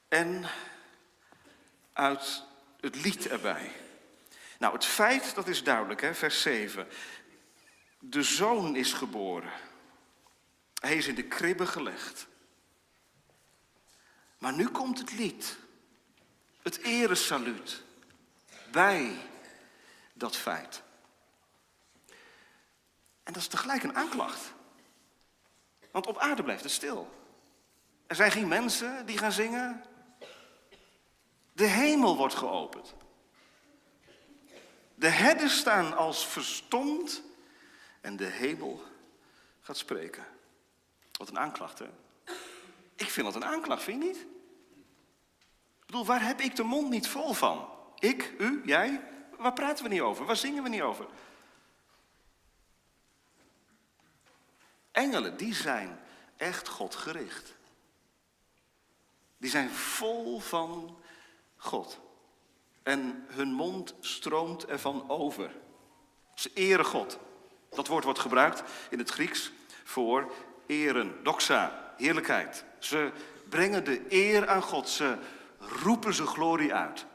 en 0.07 0.45
uit 2.01 2.43
het 2.79 2.95
lied 2.95 3.27
erbij. 3.27 3.71
Nou, 4.59 4.73
het 4.73 4.85
feit, 4.85 5.35
dat 5.35 5.47
is 5.47 5.63
duidelijk, 5.63 6.01
hè? 6.01 6.13
vers 6.15 6.41
7. 6.41 6.87
De 7.99 8.23
zoon 8.23 8.75
is 8.75 8.93
geboren. 8.93 9.51
Hij 10.79 10.95
is 10.95 11.07
in 11.07 11.15
de 11.15 11.27
kribbe 11.27 11.67
gelegd. 11.67 12.27
Maar 14.37 14.53
nu 14.53 14.67
komt 14.67 14.97
het 14.99 15.13
lied. 15.13 15.57
Het 16.61 16.77
eresaluut. 16.77 17.83
Bij 18.71 19.15
dat 20.13 20.35
feit. 20.35 20.81
En 23.23 23.33
dat 23.33 23.41
is 23.41 23.47
tegelijk 23.47 23.83
een 23.83 23.95
aanklacht. 23.95 24.53
Want 25.91 26.07
op 26.07 26.17
aarde 26.17 26.43
blijft 26.43 26.63
het 26.63 26.71
stil. 26.71 27.09
Er 28.07 28.15
zijn 28.15 28.31
geen 28.31 28.47
mensen 28.47 29.05
die 29.05 29.17
gaan 29.17 29.31
zingen. 29.31 29.83
De 31.61 31.67
hemel 31.67 32.17
wordt 32.17 32.35
geopend. 32.35 32.93
De 34.95 35.07
herden 35.07 35.49
staan 35.49 35.97
als 35.97 36.27
verstomd 36.27 37.23
en 38.01 38.15
de 38.15 38.25
hemel 38.25 38.83
gaat 39.59 39.77
spreken. 39.77 40.25
Wat 41.11 41.29
een 41.29 41.39
aanklacht, 41.39 41.79
hè? 41.79 41.89
Ik 42.95 43.09
vind 43.09 43.25
dat 43.25 43.35
een 43.35 43.45
aanklacht, 43.45 43.83
vind 43.83 44.03
je 44.03 44.07
niet? 44.07 44.17
Ik 45.79 45.85
bedoel, 45.85 46.05
waar 46.05 46.25
heb 46.25 46.39
ik 46.39 46.55
de 46.55 46.63
mond 46.63 46.89
niet 46.89 47.07
vol 47.07 47.33
van? 47.33 47.69
Ik, 47.99 48.33
u, 48.37 48.61
jij? 48.65 49.01
Waar 49.37 49.53
praten 49.53 49.83
we 49.83 49.89
niet 49.89 50.01
over? 50.01 50.25
Waar 50.25 50.35
zingen 50.35 50.63
we 50.63 50.69
niet 50.69 50.81
over? 50.81 51.07
Engelen, 54.91 55.37
die 55.37 55.53
zijn 55.53 55.99
echt 56.37 56.67
God 56.67 56.95
gericht. 56.95 57.55
Die 59.37 59.49
zijn 59.49 59.69
vol 59.69 60.39
van 60.39 61.00
God. 61.61 61.99
En 62.83 63.25
hun 63.27 63.53
mond 63.53 63.95
stroomt 63.99 64.65
ervan 64.65 65.09
over. 65.09 65.55
Ze 66.33 66.51
eren 66.53 66.85
God. 66.85 67.19
Dat 67.69 67.87
woord 67.87 68.03
wordt 68.03 68.19
gebruikt 68.19 68.63
in 68.89 68.99
het 68.99 69.09
Grieks 69.09 69.51
voor 69.83 70.31
eren, 70.65 71.23
doxa, 71.23 71.93
heerlijkheid. 71.97 72.65
Ze 72.79 73.11
brengen 73.49 73.83
de 73.83 74.05
eer 74.09 74.47
aan 74.47 74.61
God. 74.61 74.89
Ze 74.89 75.17
roepen 75.59 76.13
zijn 76.13 76.27
glorie 76.27 76.73
uit. 76.73 77.05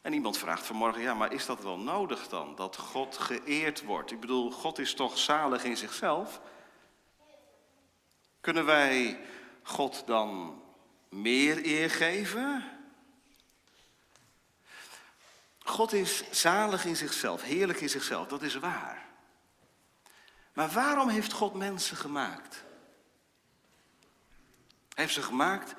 En 0.00 0.12
iemand 0.12 0.38
vraagt 0.38 0.66
vanmorgen, 0.66 1.02
ja, 1.02 1.14
maar 1.14 1.32
is 1.32 1.46
dat 1.46 1.62
wel 1.62 1.78
nodig 1.78 2.28
dan, 2.28 2.54
dat 2.54 2.76
God 2.76 3.18
geëerd 3.18 3.84
wordt? 3.84 4.10
Ik 4.10 4.20
bedoel, 4.20 4.50
God 4.50 4.78
is 4.78 4.94
toch 4.94 5.18
zalig 5.18 5.64
in 5.64 5.76
zichzelf? 5.76 6.40
Kunnen 8.40 8.64
wij 8.64 9.20
God 9.62 10.02
dan 10.06 10.62
meer 11.08 11.66
eer 11.66 11.90
geven? 11.90 12.64
God 15.58 15.92
is 15.92 16.30
zalig 16.30 16.84
in 16.84 16.96
zichzelf, 16.96 17.42
heerlijk 17.42 17.80
in 17.80 17.88
zichzelf, 17.88 18.26
dat 18.26 18.42
is 18.42 18.54
waar. 18.54 19.06
Maar 20.52 20.68
waarom 20.68 21.08
heeft 21.08 21.32
God 21.32 21.54
mensen 21.54 21.96
gemaakt? 21.96 22.64
Hij 24.94 25.04
heeft 25.04 25.14
ze 25.14 25.22
gemaakt 25.22 25.74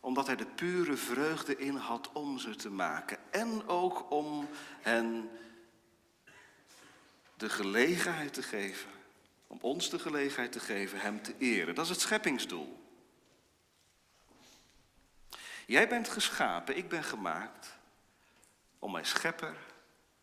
omdat 0.00 0.26
hij 0.26 0.36
de 0.36 0.46
pure 0.46 0.96
vreugde 0.96 1.56
in 1.56 1.76
had 1.76 2.12
om 2.12 2.38
ze 2.38 2.54
te 2.54 2.70
maken. 2.70 3.18
En 3.30 3.68
ook 3.68 4.10
om 4.10 4.48
hen 4.80 5.30
de 7.36 7.48
gelegenheid 7.48 8.32
te 8.32 8.42
geven, 8.42 8.90
om 9.46 9.58
ons 9.60 9.90
de 9.90 9.98
gelegenheid 9.98 10.52
te 10.52 10.60
geven 10.60 11.00
hem 11.00 11.22
te 11.22 11.34
eren. 11.38 11.74
Dat 11.74 11.84
is 11.84 11.90
het 11.90 12.00
scheppingsdoel. 12.00 12.83
Jij 15.66 15.88
bent 15.88 16.08
geschapen, 16.08 16.76
ik 16.76 16.88
ben 16.88 17.04
gemaakt 17.04 17.76
om 18.78 18.92
mijn 18.92 19.06
schepper 19.06 19.56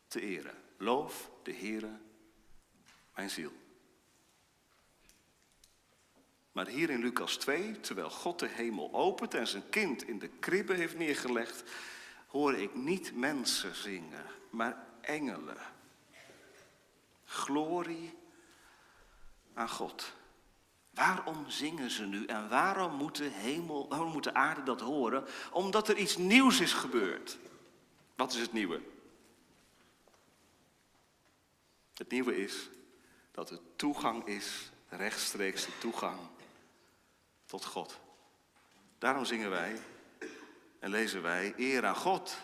te 0.08 0.22
eren. 0.22 0.56
Loof 0.78 1.30
de 1.44 1.54
Heere, 1.54 2.00
mijn 3.16 3.30
ziel. 3.30 3.52
Maar 6.52 6.68
hier 6.68 6.90
in 6.90 7.00
Lucas 7.00 7.36
2, 7.36 7.80
terwijl 7.80 8.10
God 8.10 8.40
de 8.40 8.48
hemel 8.48 8.94
opent 8.94 9.34
en 9.34 9.48
zijn 9.48 9.70
kind 9.70 10.08
in 10.08 10.20
de 10.20 10.28
kribbe 10.28 10.74
heeft 10.74 10.98
neergelegd, 10.98 11.64
hoor 12.28 12.54
ik 12.54 12.76
niet 12.76 13.16
mensen 13.16 13.76
zingen, 13.76 14.26
maar 14.50 14.86
engelen. 15.02 15.58
Glorie 17.26 18.18
aan 19.54 19.70
God. 19.70 20.14
Waarom 20.94 21.50
zingen 21.50 21.90
ze 21.92 22.06
nu 22.06 22.26
en 22.26 22.50
waarom 22.50 22.96
moet 22.96 23.16
de, 23.16 23.30
hemel, 23.30 23.90
waarom 23.90 24.12
moet 24.12 24.24
de 24.24 24.34
aarde 24.34 24.64
dat 24.64 24.82
horen? 24.82 25.26
Omdat 25.52 25.88
er 25.88 25.98
iets 25.98 26.18
nieuws 26.18 26.60
is 26.60 26.74
gebeurd. 26.74 27.38
Wat 28.16 28.34
is 28.34 28.40
het 28.40 28.54
nieuwe? 28.54 28.82
Het 31.94 32.12
nieuwe 32.12 32.44
is 32.44 32.70
dat 33.32 33.50
er 33.50 33.60
toegang 33.76 34.26
is, 34.26 34.72
rechtstreeks 34.90 35.66
de 35.66 35.78
toegang 35.78 36.20
tot 37.46 37.66
God. 37.66 38.00
Daarom 38.98 39.26
zingen 39.26 39.50
wij 39.50 39.80
en 40.80 40.90
lezen 40.90 41.22
wij 41.22 41.54
eer 41.58 41.86
aan 41.86 41.96
God. 41.96 42.38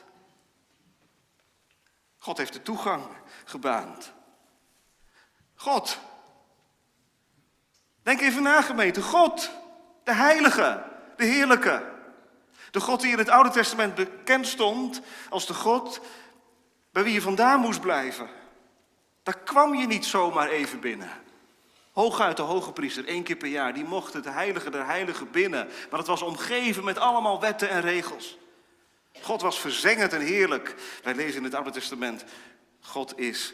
God 2.18 2.38
heeft 2.38 2.54
de 2.54 2.62
toegang 2.62 3.06
gebaand. 3.46 4.14
God. 5.56 6.00
Denk 8.08 8.22
even 8.22 8.44
na, 8.44 8.62
gemeente. 8.62 9.02
God, 9.02 9.52
de 10.04 10.14
heilige, 10.14 10.84
de 11.18 11.26
heerlijke. 11.26 11.84
De 12.72 12.80
God 12.80 13.02
die 13.02 13.12
in 13.12 13.18
het 13.18 13.30
Oude 13.30 13.50
Testament 13.50 13.96
bekend 13.96 14.48
stond 14.48 15.02
als 15.30 15.46
de 15.46 15.54
God 15.54 16.00
bij 16.92 17.04
wie 17.04 17.14
je 17.14 17.22
vandaan 17.22 17.60
moest 17.60 17.82
blijven. 17.82 18.30
Daar 19.24 19.38
kwam 19.40 19.76
je 19.76 19.88
niet 19.88 20.06
zomaar 20.06 20.50
even 20.50 20.80
binnen. 20.80 21.10
Hooguit 21.92 22.38
de 22.38 22.44
hoge 22.44 22.72
priester, 22.72 23.08
één 23.08 23.24
keer 23.24 23.36
per 23.36 23.48
jaar, 23.48 23.74
die 23.74 23.86
mocht 23.86 24.14
het 24.14 24.26
heilige 24.26 24.70
der 24.70 24.86
heiligen 24.86 25.32
binnen. 25.32 25.68
Maar 25.90 26.00
het 26.00 26.08
was 26.08 26.22
omgeven 26.22 26.84
met 26.84 26.98
allemaal 26.98 27.42
wetten 27.42 27.70
en 27.70 27.82
regels. 27.82 28.38
God 29.22 29.42
was 29.42 29.60
verzengend 29.60 30.14
en 30.14 30.22
heerlijk. 30.22 30.76
Wij 31.04 31.16
lezen 31.16 31.38
in 31.38 31.44
het 31.44 31.56
Oude 31.56 31.72
Testament, 31.72 32.24
God 32.80 33.20
is 33.20 33.54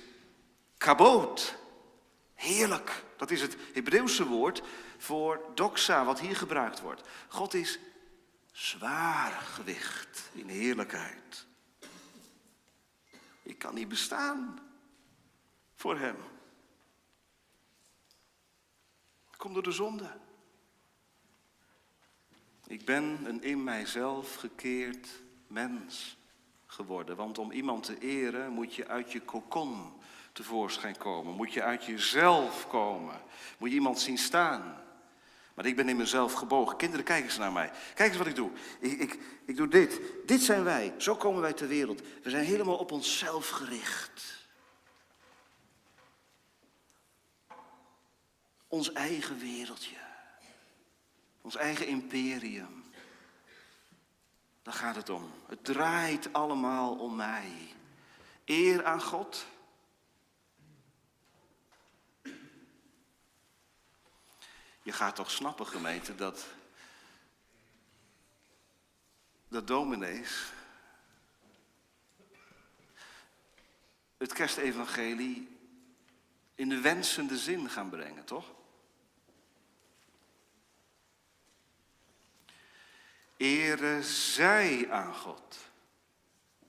kaboot. 0.78 1.62
Heerlijk. 2.34 3.04
Dat 3.18 3.32
is 3.32 3.42
het 3.42 3.58
Hebreeuwse 3.74 4.28
woord 4.28 4.62
voor 4.98 5.42
doxa, 5.56 6.06
wat 6.06 6.20
hier 6.20 6.36
gebruikt 6.36 6.82
wordt. 6.82 7.10
God 7.28 7.54
is 7.54 7.80
zwaar 8.52 9.32
gewicht 9.32 10.30
in 10.34 10.48
heerlijkheid. 10.48 11.46
Ik 13.44 13.58
kan 13.58 13.74
niet 13.74 13.88
bestaan 13.88 14.60
voor 15.76 15.98
hem. 15.98 16.16
Komt 19.38 19.54
door 19.54 19.64
de 19.64 19.72
zonde. 19.72 20.18
Ik 22.68 22.86
ben 22.86 23.26
een 23.26 23.44
in 23.44 23.64
mijzelf 23.64 24.36
gekeerd 24.36 25.10
mens 25.48 26.18
geworden. 26.66 27.16
Want 27.16 27.38
om 27.38 27.52
iemand 27.52 27.84
te 27.84 28.00
eren 28.00 28.52
moet 28.52 28.76
je 28.76 28.88
uit 28.88 29.12
je 29.12 29.22
kokon 29.22 30.02
tevoorschijn 30.34 30.98
komen. 30.98 31.34
Moet 31.34 31.54
je 31.54 31.64
uit 31.64 31.86
jezelf 31.86 32.68
komen. 32.68 33.22
Moet 33.58 33.70
je 33.70 33.76
iemand 33.76 34.00
zien 34.00 34.18
staan. 34.18 34.82
Maar 35.54 35.66
ik 35.66 35.76
ben 35.76 35.90
in 35.90 35.98
mezelf 35.98 36.34
gebogen. 36.34 36.78
Kinderen, 36.78 37.06
kijk 37.06 37.24
eens 37.24 37.38
naar 37.38 37.52
mij. 37.52 37.72
Kijk 37.94 38.10
eens 38.10 38.18
wat 38.18 38.28
ik 38.28 38.36
doe. 38.36 38.52
Ik, 38.80 39.00
ik, 39.00 39.20
ik 39.46 39.56
doe 39.56 39.68
dit. 39.68 40.00
Dit 40.26 40.42
zijn 40.42 40.64
wij. 40.64 40.94
Zo 40.98 41.16
komen 41.16 41.42
wij 41.42 41.54
ter 41.54 41.68
wereld. 41.68 42.02
We 42.24 42.30
zijn 42.30 42.46
helemaal 42.46 42.78
op 42.78 42.92
onszelf 42.92 43.50
gericht. 43.50 44.44
ons 48.74 48.94
eigen 48.94 49.38
wereldje. 49.38 49.96
Ons 51.42 51.56
eigen 51.56 51.88
imperium. 51.88 52.84
Daar 54.62 54.74
gaat 54.74 54.96
het 54.96 55.10
om. 55.10 55.32
Het 55.48 55.64
draait 55.64 56.34
allemaal 56.34 56.96
om 56.96 57.16
mij. 57.16 57.52
Eer 58.46 58.86
aan 58.86 59.02
God. 59.02 59.46
Je 64.84 64.92
gaat 64.92 65.16
toch 65.16 65.32
snappen, 65.32 65.68
gemeente, 65.68 66.16
dat, 66.16 66.46
dat 69.48 69.68
dominees 69.68 70.52
het 74.18 74.34
kerstevangelie 74.34 75.58
in 76.56 76.70
de 76.70 76.82
wensende 76.82 77.38
zin 77.38 77.70
gaan 77.70 77.90
brengen, 77.90 78.26
toch? 78.26 78.52
Ere 83.38 84.04
zij 84.04 84.92
aan 84.92 85.16
God. 85.16 85.58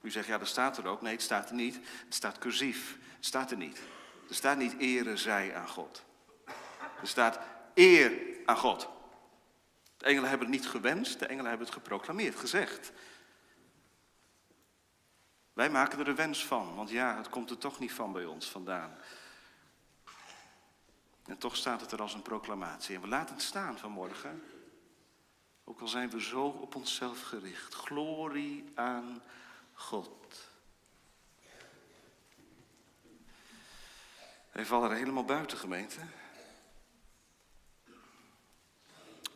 U 0.00 0.10
zegt, 0.10 0.26
ja, 0.26 0.38
dat 0.38 0.48
staat 0.48 0.78
er 0.78 0.86
ook. 0.86 1.02
Nee, 1.02 1.12
het 1.12 1.22
staat 1.22 1.48
er 1.48 1.54
niet. 1.54 1.74
Het 2.04 2.14
staat 2.14 2.38
cursief. 2.38 2.98
Het 3.16 3.24
staat 3.24 3.50
er 3.50 3.56
niet. 3.56 3.80
Er 4.28 4.34
staat 4.34 4.56
niet 4.56 4.74
ere 4.78 5.16
zij 5.16 5.54
aan 5.54 5.68
God. 5.68 6.04
Er 7.00 7.08
staat 7.08 7.38
eer 7.74 8.12
aan 8.44 8.56
God. 8.56 8.88
De 9.96 10.04
engelen 10.04 10.28
hebben 10.28 10.48
het 10.48 10.56
niet 10.56 10.68
gewenst, 10.68 11.18
de 11.18 11.26
engelen 11.26 11.48
hebben 11.48 11.66
het 11.66 11.76
geproclameerd, 11.76 12.36
gezegd. 12.36 12.92
Wij 15.52 15.70
maken 15.70 15.98
er 15.98 16.08
een 16.08 16.14
wens 16.14 16.46
van, 16.46 16.74
want 16.74 16.90
ja, 16.90 17.16
het 17.16 17.28
komt 17.28 17.50
er 17.50 17.58
toch 17.58 17.78
niet 17.78 17.92
van 17.92 18.12
bij 18.12 18.24
ons 18.24 18.50
vandaan. 18.50 18.98
En 21.26 21.38
toch 21.38 21.56
staat 21.56 21.80
het 21.80 21.92
er 21.92 22.02
als 22.02 22.14
een 22.14 22.22
proclamatie. 22.22 22.94
En 22.94 23.00
we 23.00 23.08
laten 23.08 23.34
het 23.34 23.44
staan 23.44 23.78
vanmorgen. 23.78 24.42
Ook 25.64 25.80
al 25.80 25.88
zijn 25.88 26.10
we 26.10 26.22
zo 26.22 26.46
op 26.46 26.74
onszelf 26.74 27.22
gericht. 27.22 27.74
Glorie 27.74 28.72
aan 28.74 29.22
God. 29.72 30.48
Wij 34.52 34.66
vallen 34.66 34.90
er 34.90 34.96
helemaal 34.96 35.24
buiten, 35.24 35.58
gemeente. 35.58 36.00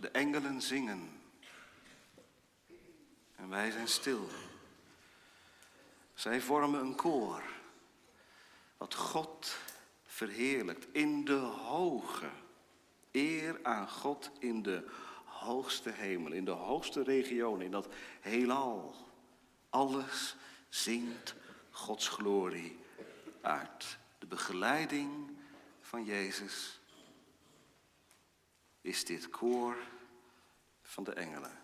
De 0.01 0.09
engelen 0.09 0.63
zingen. 0.63 1.21
En 3.37 3.49
wij 3.49 3.71
zijn 3.71 3.89
stil. 3.89 4.29
Zij 6.15 6.41
vormen 6.41 6.81
een 6.81 6.95
koor. 6.95 7.43
Wat 8.77 8.95
God 8.95 9.57
verheerlijkt 10.05 10.87
in 10.93 11.25
de 11.25 11.39
hoge. 11.39 12.29
Eer 13.13 13.59
aan 13.63 13.89
God 13.89 14.31
in 14.39 14.63
de 14.63 14.91
hoogste 15.25 15.91
hemel, 15.91 16.33
in 16.33 16.45
de 16.45 16.51
hoogste 16.51 17.03
regionen, 17.03 17.65
in 17.65 17.71
dat 17.71 17.89
heelal. 18.21 18.95
Alles 19.69 20.37
zingt 20.69 21.35
Gods 21.71 22.09
glorie 22.09 22.79
uit. 23.41 23.99
De 24.19 24.27
begeleiding 24.27 25.37
van 25.81 26.05
Jezus 26.05 26.78
is 28.89 29.05
dit 29.05 29.31
koor 29.31 29.77
van 30.83 31.05
de 31.05 31.13
engelen. 31.13 31.59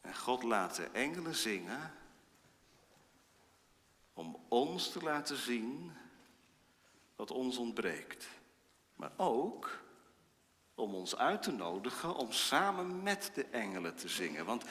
En 0.00 0.16
God 0.16 0.42
laat 0.42 0.76
de 0.76 0.84
engelen 0.84 1.34
zingen 1.34 1.92
om 4.12 4.44
ons 4.48 4.92
te 4.92 5.02
laten 5.02 5.36
zien 5.36 5.92
wat 7.16 7.30
ons 7.30 7.56
ontbreekt. 7.56 8.28
Maar 8.96 9.12
ook 9.16 9.80
om 10.74 10.94
ons 10.94 11.16
uit 11.16 11.42
te 11.42 11.52
nodigen 11.52 12.14
om 12.14 12.32
samen 12.32 13.02
met 13.02 13.30
de 13.34 13.44
engelen 13.44 13.94
te 13.96 14.08
zingen. 14.08 14.44
Want 14.44 14.64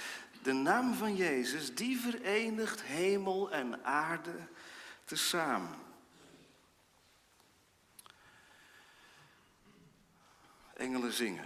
de 0.43 0.53
naam 0.53 0.93
van 0.93 1.15
Jezus, 1.15 1.75
die 1.75 1.99
verenigt 1.99 2.81
hemel 2.81 3.51
en 3.51 3.83
aarde 3.83 4.47
tezamen. 5.03 5.86
Engelen 10.77 11.11
zingen. 11.11 11.45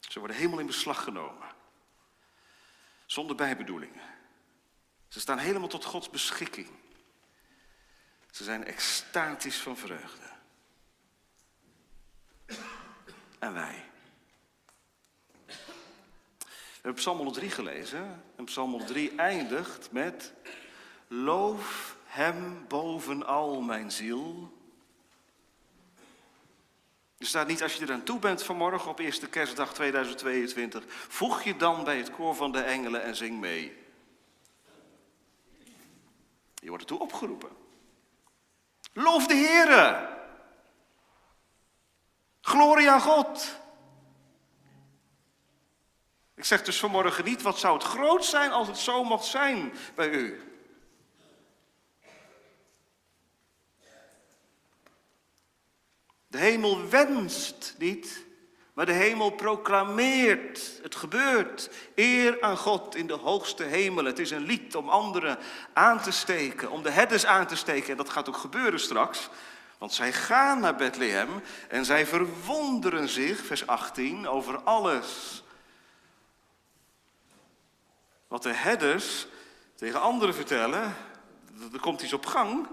Ze 0.00 0.18
worden 0.18 0.36
helemaal 0.36 0.58
in 0.58 0.66
beslag 0.66 1.02
genomen. 1.02 1.46
Zonder 3.06 3.36
bijbedoelingen. 3.36 4.02
Ze 5.08 5.20
staan 5.20 5.38
helemaal 5.38 5.68
tot 5.68 5.84
Gods 5.84 6.10
beschikking. 6.10 6.68
Ze 8.30 8.44
zijn 8.44 8.64
extatisch 8.64 9.56
van 9.56 9.76
vreugde. 9.76 10.26
En 13.38 13.52
wij. 13.52 13.84
We 15.46 16.92
hebben 16.92 16.94
Psalm 16.94 17.16
103 17.16 17.50
gelezen. 17.50 18.22
En 18.36 18.44
Psalm 18.44 18.70
103 18.70 19.16
eindigt 19.16 19.92
met... 19.92 20.32
Loof 21.08 21.96
hem 22.04 22.64
bovenal, 22.68 23.60
mijn 23.60 23.90
ziel. 23.90 24.55
Er 27.18 27.26
staat 27.26 27.46
niet, 27.46 27.62
als 27.62 27.74
je 27.74 27.82
eraan 27.82 28.02
toe 28.02 28.18
bent 28.18 28.42
vanmorgen 28.42 28.90
op 28.90 28.98
eerste 28.98 29.28
kerstdag 29.28 29.74
2022, 29.74 30.84
voeg 30.88 31.42
je 31.42 31.56
dan 31.56 31.84
bij 31.84 31.96
het 31.96 32.10
koor 32.10 32.34
van 32.34 32.52
de 32.52 32.60
engelen 32.60 33.02
en 33.02 33.16
zing 33.16 33.40
mee. 33.40 33.84
Je 36.54 36.68
wordt 36.68 36.82
ertoe 36.82 37.00
opgeroepen. 37.00 37.50
Loof 38.92 39.26
de 39.26 39.34
Heere. 39.34 40.14
Glorie 42.40 42.90
aan 42.90 43.00
God. 43.00 43.58
Ik 46.34 46.44
zeg 46.44 46.62
dus 46.62 46.78
vanmorgen 46.78 47.24
niet, 47.24 47.42
wat 47.42 47.58
zou 47.58 47.74
het 47.74 47.86
groot 47.86 48.24
zijn 48.24 48.52
als 48.52 48.68
het 48.68 48.78
zo 48.78 49.04
mocht 49.04 49.24
zijn 49.24 49.72
bij 49.94 50.10
u. 50.10 50.55
De 56.36 56.42
hemel 56.42 56.88
wenst 56.88 57.74
niet, 57.78 58.24
maar 58.74 58.86
de 58.86 58.92
hemel 58.92 59.30
proclameert. 59.30 60.78
Het 60.82 60.94
gebeurt. 60.94 61.70
Eer 61.94 62.40
aan 62.40 62.56
God 62.56 62.94
in 62.94 63.06
de 63.06 63.14
hoogste 63.14 63.62
hemel. 63.62 64.04
Het 64.04 64.18
is 64.18 64.30
een 64.30 64.44
lied 64.44 64.74
om 64.74 64.88
anderen 64.88 65.38
aan 65.72 66.00
te 66.00 66.10
steken, 66.10 66.70
om 66.70 66.82
de 66.82 66.90
herders 66.90 67.26
aan 67.26 67.46
te 67.46 67.56
steken. 67.56 67.90
En 67.90 67.96
dat 67.96 68.08
gaat 68.08 68.28
ook 68.28 68.36
gebeuren 68.36 68.80
straks. 68.80 69.28
Want 69.78 69.92
zij 69.92 70.12
gaan 70.12 70.60
naar 70.60 70.76
Bethlehem 70.76 71.42
en 71.68 71.84
zij 71.84 72.06
verwonderen 72.06 73.08
zich, 73.08 73.44
vers 73.44 73.66
18, 73.66 74.28
over 74.28 74.58
alles. 74.58 75.42
Wat 78.28 78.42
de 78.42 78.52
herders 78.52 79.26
tegen 79.74 80.00
anderen 80.00 80.34
vertellen, 80.34 80.96
er 81.72 81.80
komt 81.80 82.02
iets 82.02 82.12
op 82.12 82.26
gang. 82.26 82.66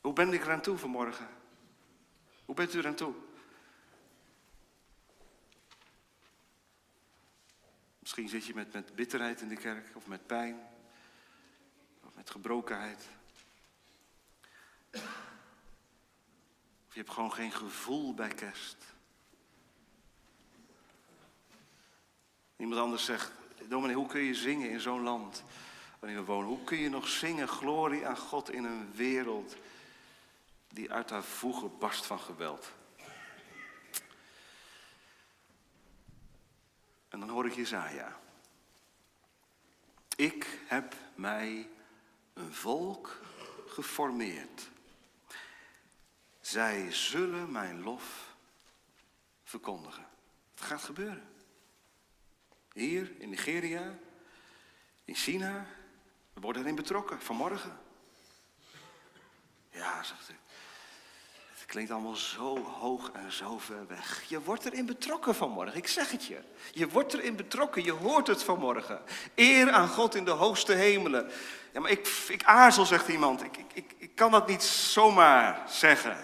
Hoe 0.00 0.12
ben 0.12 0.32
ik 0.32 0.42
eraan 0.42 0.60
toe 0.60 0.76
vanmorgen? 0.76 1.28
Hoe 2.44 2.54
bent 2.54 2.74
u 2.74 2.78
eraan 2.78 2.94
toe? 2.94 3.14
Misschien 7.98 8.28
zit 8.28 8.46
je 8.46 8.54
met, 8.54 8.72
met 8.72 8.94
bitterheid 8.94 9.40
in 9.40 9.48
de 9.48 9.56
kerk 9.56 9.86
of 9.94 10.06
met 10.06 10.26
pijn 10.26 10.60
of 12.04 12.14
met 12.14 12.30
gebrokenheid. 12.30 13.08
Of 16.88 16.96
je 16.96 17.00
hebt 17.00 17.10
gewoon 17.10 17.32
geen 17.32 17.52
gevoel 17.52 18.14
bij 18.14 18.28
kerst. 18.28 18.76
Iemand 22.56 22.80
anders 22.80 23.04
zegt, 23.04 23.32
dominee, 23.68 23.96
hoe 23.96 24.06
kun 24.06 24.20
je 24.20 24.34
zingen 24.34 24.70
in 24.70 24.80
zo'n 24.80 25.02
land 25.02 25.42
waarin 25.98 26.18
we 26.18 26.24
wonen? 26.24 26.48
Hoe 26.48 26.64
kun 26.64 26.78
je 26.78 26.88
nog 26.88 27.08
zingen 27.08 27.48
glorie 27.48 28.06
aan 28.06 28.16
God 28.16 28.50
in 28.50 28.64
een 28.64 28.92
wereld 28.92 29.56
die 30.70 30.92
uit 30.92 31.10
haar 31.10 31.24
voegen 31.24 31.78
barst 31.78 32.06
van 32.06 32.20
geweld. 32.20 32.72
En 37.08 37.20
dan 37.20 37.28
hoor 37.28 37.46
ik 37.46 37.54
Jezaja. 37.54 38.18
Ik 40.16 40.58
heb 40.66 40.94
mij 41.14 41.68
een 42.32 42.54
volk 42.54 43.20
geformeerd. 43.66 44.70
Zij 46.40 46.92
zullen 46.92 47.52
mijn 47.52 47.82
lof 47.82 48.34
verkondigen. 49.44 50.06
Het 50.54 50.64
gaat 50.64 50.82
gebeuren. 50.82 51.28
Hier 52.72 53.20
in 53.20 53.28
Nigeria, 53.28 53.98
in 55.04 55.14
China, 55.14 55.66
we 56.32 56.40
worden 56.40 56.62
erin 56.62 56.74
betrokken 56.74 57.20
vanmorgen. 57.20 57.78
Ja, 59.70 60.02
zegt 60.02 60.30
u. 60.30 60.34
klinkt 61.70 61.90
allemaal 61.90 62.16
zo 62.16 62.64
hoog 62.64 63.10
en 63.12 63.32
zo 63.32 63.58
ver 63.58 63.86
weg. 63.86 64.22
Je 64.28 64.40
wordt 64.40 64.64
erin 64.64 64.86
betrokken 64.86 65.34
vanmorgen, 65.34 65.76
ik 65.76 65.86
zeg 65.86 66.10
het 66.10 66.24
je. 66.24 66.38
Je 66.72 66.88
wordt 66.88 67.12
erin 67.12 67.36
betrokken, 67.36 67.84
je 67.84 67.92
hoort 67.92 68.26
het 68.26 68.42
vanmorgen. 68.42 69.02
Eer 69.34 69.70
aan 69.70 69.88
God 69.88 70.14
in 70.14 70.24
de 70.24 70.30
hoogste 70.30 70.72
hemelen. 70.72 71.30
Ja, 71.72 71.80
maar 71.80 71.90
ik, 71.90 72.08
ik 72.28 72.44
aarzel, 72.44 72.86
zegt 72.86 73.08
iemand. 73.08 73.42
Ik, 73.42 73.56
ik, 73.56 73.72
ik, 73.72 73.94
ik 73.98 74.14
kan 74.14 74.30
dat 74.30 74.46
niet 74.46 74.62
zomaar 74.62 75.62
zeggen. 75.68 76.16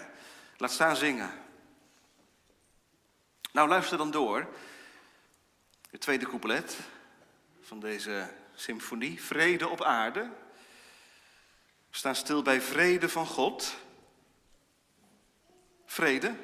Laat 0.57 0.71
staan 0.71 0.95
zingen. 0.95 1.31
Nou, 3.51 3.67
luister 3.67 3.97
dan 3.97 4.11
door. 4.11 4.47
Het 5.89 6.01
tweede 6.01 6.25
couplet 6.25 6.77
van 7.61 7.79
deze 7.79 8.29
symfonie. 8.55 9.23
Vrede 9.23 9.67
op 9.67 9.83
aarde. 9.83 10.29
We 11.89 11.97
staan 11.97 12.15
stil 12.15 12.41
bij 12.41 12.61
vrede 12.61 13.09
van 13.09 13.25
God. 13.25 13.85
Vrede. 15.89 16.35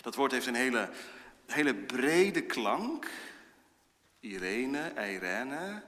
Dat 0.00 0.14
woord 0.14 0.32
heeft 0.32 0.46
een 0.46 0.54
hele, 0.54 0.90
hele 1.46 1.74
brede 1.74 2.42
klank. 2.42 3.10
Irene, 4.20 4.92
Irene. 4.94 5.82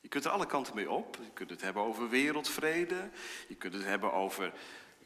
Je 0.00 0.08
kunt 0.08 0.24
er 0.24 0.30
alle 0.30 0.46
kanten 0.46 0.74
mee 0.74 0.90
op. 0.90 1.18
Je 1.22 1.30
kunt 1.32 1.50
het 1.50 1.60
hebben 1.60 1.82
over 1.82 2.08
wereldvrede. 2.08 3.10
Je 3.48 3.54
kunt 3.54 3.72
het 3.72 3.84
hebben 3.84 4.12
over 4.12 4.52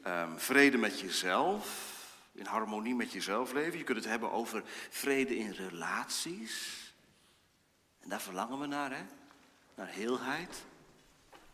um, 0.07 0.39
vrede 0.39 0.77
met 0.77 0.99
jezelf. 0.99 1.93
In 2.31 2.45
harmonie 2.45 2.95
met 2.95 3.11
jezelf 3.11 3.53
leven. 3.53 3.77
Je 3.77 3.83
kunt 3.83 3.97
het 3.97 4.07
hebben 4.07 4.31
over 4.31 4.63
vrede 4.89 5.37
in 5.37 5.51
relaties. 5.51 6.83
En 7.99 8.09
daar 8.09 8.21
verlangen 8.21 8.59
we 8.59 8.65
naar, 8.65 8.91
hè? 8.91 9.03
Naar 9.75 9.87
heelheid, 9.87 10.63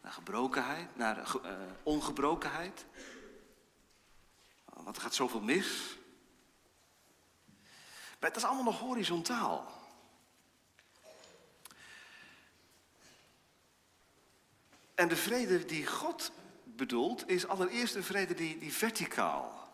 naar 0.02 0.12
gebrokenheid, 0.12 0.96
naar 0.96 1.18
uh, 1.18 1.52
ongebrokenheid. 1.84 2.86
Want 4.84 4.96
er 4.96 5.02
gaat 5.02 5.16
zoveel 5.16 5.42
mis. 5.42 5.98
Maar 8.20 8.30
het 8.30 8.36
is 8.36 8.44
allemaal 8.44 8.64
nog 8.64 8.80
horizontaal. 8.80 9.80
En 14.96 15.08
de 15.08 15.16
vrede 15.16 15.66
die 15.66 15.88
God 15.88 16.32
bedoelt, 16.64 17.30
is 17.30 17.48
allereerst 17.48 17.96
een 17.96 18.04
vrede 18.04 18.34
die, 18.34 18.58
die 18.58 18.74
verticaal 18.74 19.74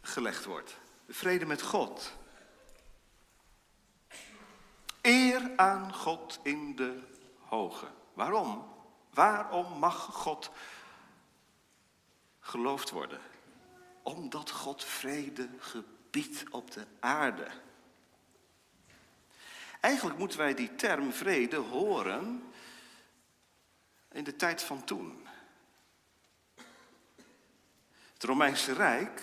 gelegd 0.00 0.44
wordt. 0.44 0.76
De 1.06 1.14
vrede 1.14 1.46
met 1.46 1.62
God. 1.62 2.12
Eer 5.00 5.52
aan 5.56 5.94
God 5.94 6.40
in 6.42 6.76
de 6.76 7.02
hoge. 7.38 7.86
Waarom? 8.14 8.74
Waarom 9.10 9.78
mag 9.78 9.96
God 9.96 10.50
geloofd 12.40 12.90
worden? 12.90 13.20
Omdat 14.02 14.50
God 14.50 14.84
vrede 14.84 15.48
gebiedt 15.58 16.44
op 16.50 16.70
de 16.70 16.86
aarde. 17.00 17.46
Eigenlijk 19.80 20.18
moeten 20.18 20.38
wij 20.38 20.54
die 20.54 20.74
term 20.74 21.12
vrede 21.12 21.56
horen 21.56 22.52
in 24.12 24.24
de 24.24 24.36
tijd 24.36 24.62
van 24.62 24.84
toen. 24.84 25.26
Het 28.12 28.22
Romeinse 28.30 28.72
Rijk, 28.72 29.22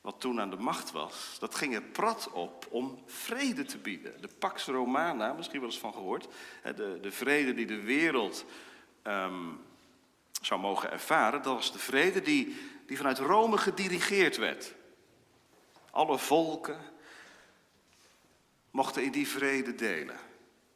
wat 0.00 0.20
toen 0.20 0.40
aan 0.40 0.50
de 0.50 0.56
macht 0.56 0.90
was, 0.90 1.36
dat 1.38 1.54
ging 1.54 1.74
er 1.74 1.82
prat 1.82 2.30
op 2.30 2.66
om 2.70 3.02
vrede 3.06 3.64
te 3.64 3.78
bieden. 3.78 4.20
De 4.20 4.28
Pax 4.38 4.66
Romana, 4.66 5.32
misschien 5.32 5.60
wel 5.60 5.68
eens 5.68 5.78
van 5.78 5.92
gehoord, 5.92 6.28
de, 6.62 6.98
de 7.00 7.12
vrede 7.12 7.54
die 7.54 7.66
de 7.66 7.80
wereld 7.80 8.44
um, 9.02 9.60
zou 10.42 10.60
mogen 10.60 10.90
ervaren, 10.90 11.42
dat 11.42 11.54
was 11.54 11.72
de 11.72 11.78
vrede 11.78 12.22
die, 12.22 12.56
die 12.86 12.96
vanuit 12.96 13.18
Rome 13.18 13.58
gedirigeerd 13.58 14.36
werd. 14.36 14.74
Alle 15.90 16.18
volken 16.18 16.80
mochten 18.70 19.04
in 19.04 19.12
die 19.12 19.28
vrede 19.28 19.74
delen. 19.74 20.16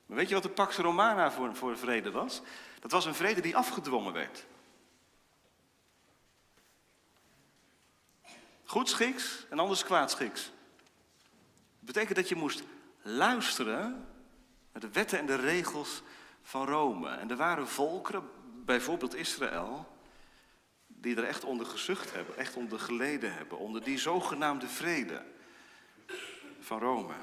Maar 0.07 0.16
weet 0.16 0.29
je 0.29 0.35
wat 0.35 0.42
de 0.42 0.49
Pax 0.49 0.77
Romana 0.77 1.33
voor, 1.33 1.57
voor 1.57 1.79
vrede 1.79 2.11
was? 2.11 2.42
Dat 2.81 2.90
was 2.90 3.05
een 3.05 3.14
vrede 3.14 3.40
die 3.40 3.57
afgedwongen 3.57 4.12
werd. 4.12 4.46
Goedschiks 8.64 9.46
en 9.51 9.59
anders 9.59 9.85
kwaadschiks. 9.85 10.53
Dat 11.79 11.94
betekent 11.94 12.16
dat 12.16 12.29
je 12.29 12.35
moest 12.35 12.62
luisteren 13.03 14.09
naar 14.73 14.83
de 14.83 14.90
wetten 14.90 15.18
en 15.18 15.27
de 15.27 15.37
regels 15.37 16.03
van 16.42 16.66
Rome. 16.66 17.09
En 17.09 17.31
er 17.31 17.37
waren 17.37 17.68
volkeren, 17.68 18.31
bijvoorbeeld 18.64 19.14
Israël, 19.14 19.89
die 21.01 21.17
er 21.17 21.25
echt 21.25 21.45
onder 21.45 21.67
gezucht 21.67 22.13
hebben, 22.13 22.37
echt 22.37 22.57
onder 22.57 22.81
geleden 22.81 23.35
hebben, 23.35 23.59
onder 23.59 23.85
die 23.85 23.99
zogenaamde 23.99 24.69
vrede 24.69 25.25
van 26.61 26.79
Rome. 26.79 27.15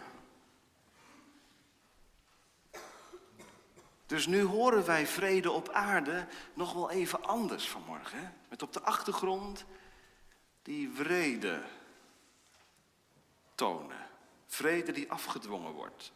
Dus 4.06 4.28
nu 4.28 4.42
horen 4.42 4.86
wij 4.86 5.08
vrede 5.08 5.52
op 5.52 5.70
aarde 5.70 6.28
nog 6.54 6.74
wel 6.74 6.92
even 6.92 7.24
anders 7.24 7.70
vanmorgen. 7.70 8.34
Met 8.50 8.62
op 8.62 8.74
de 8.74 8.82
achtergrond 8.82 9.66
die 10.62 10.92
vrede 10.94 11.64
tonen. 13.56 14.08
Vrede 14.46 14.92
die 14.92 15.12
afgedwongen 15.12 15.72
wordt. 15.72 16.12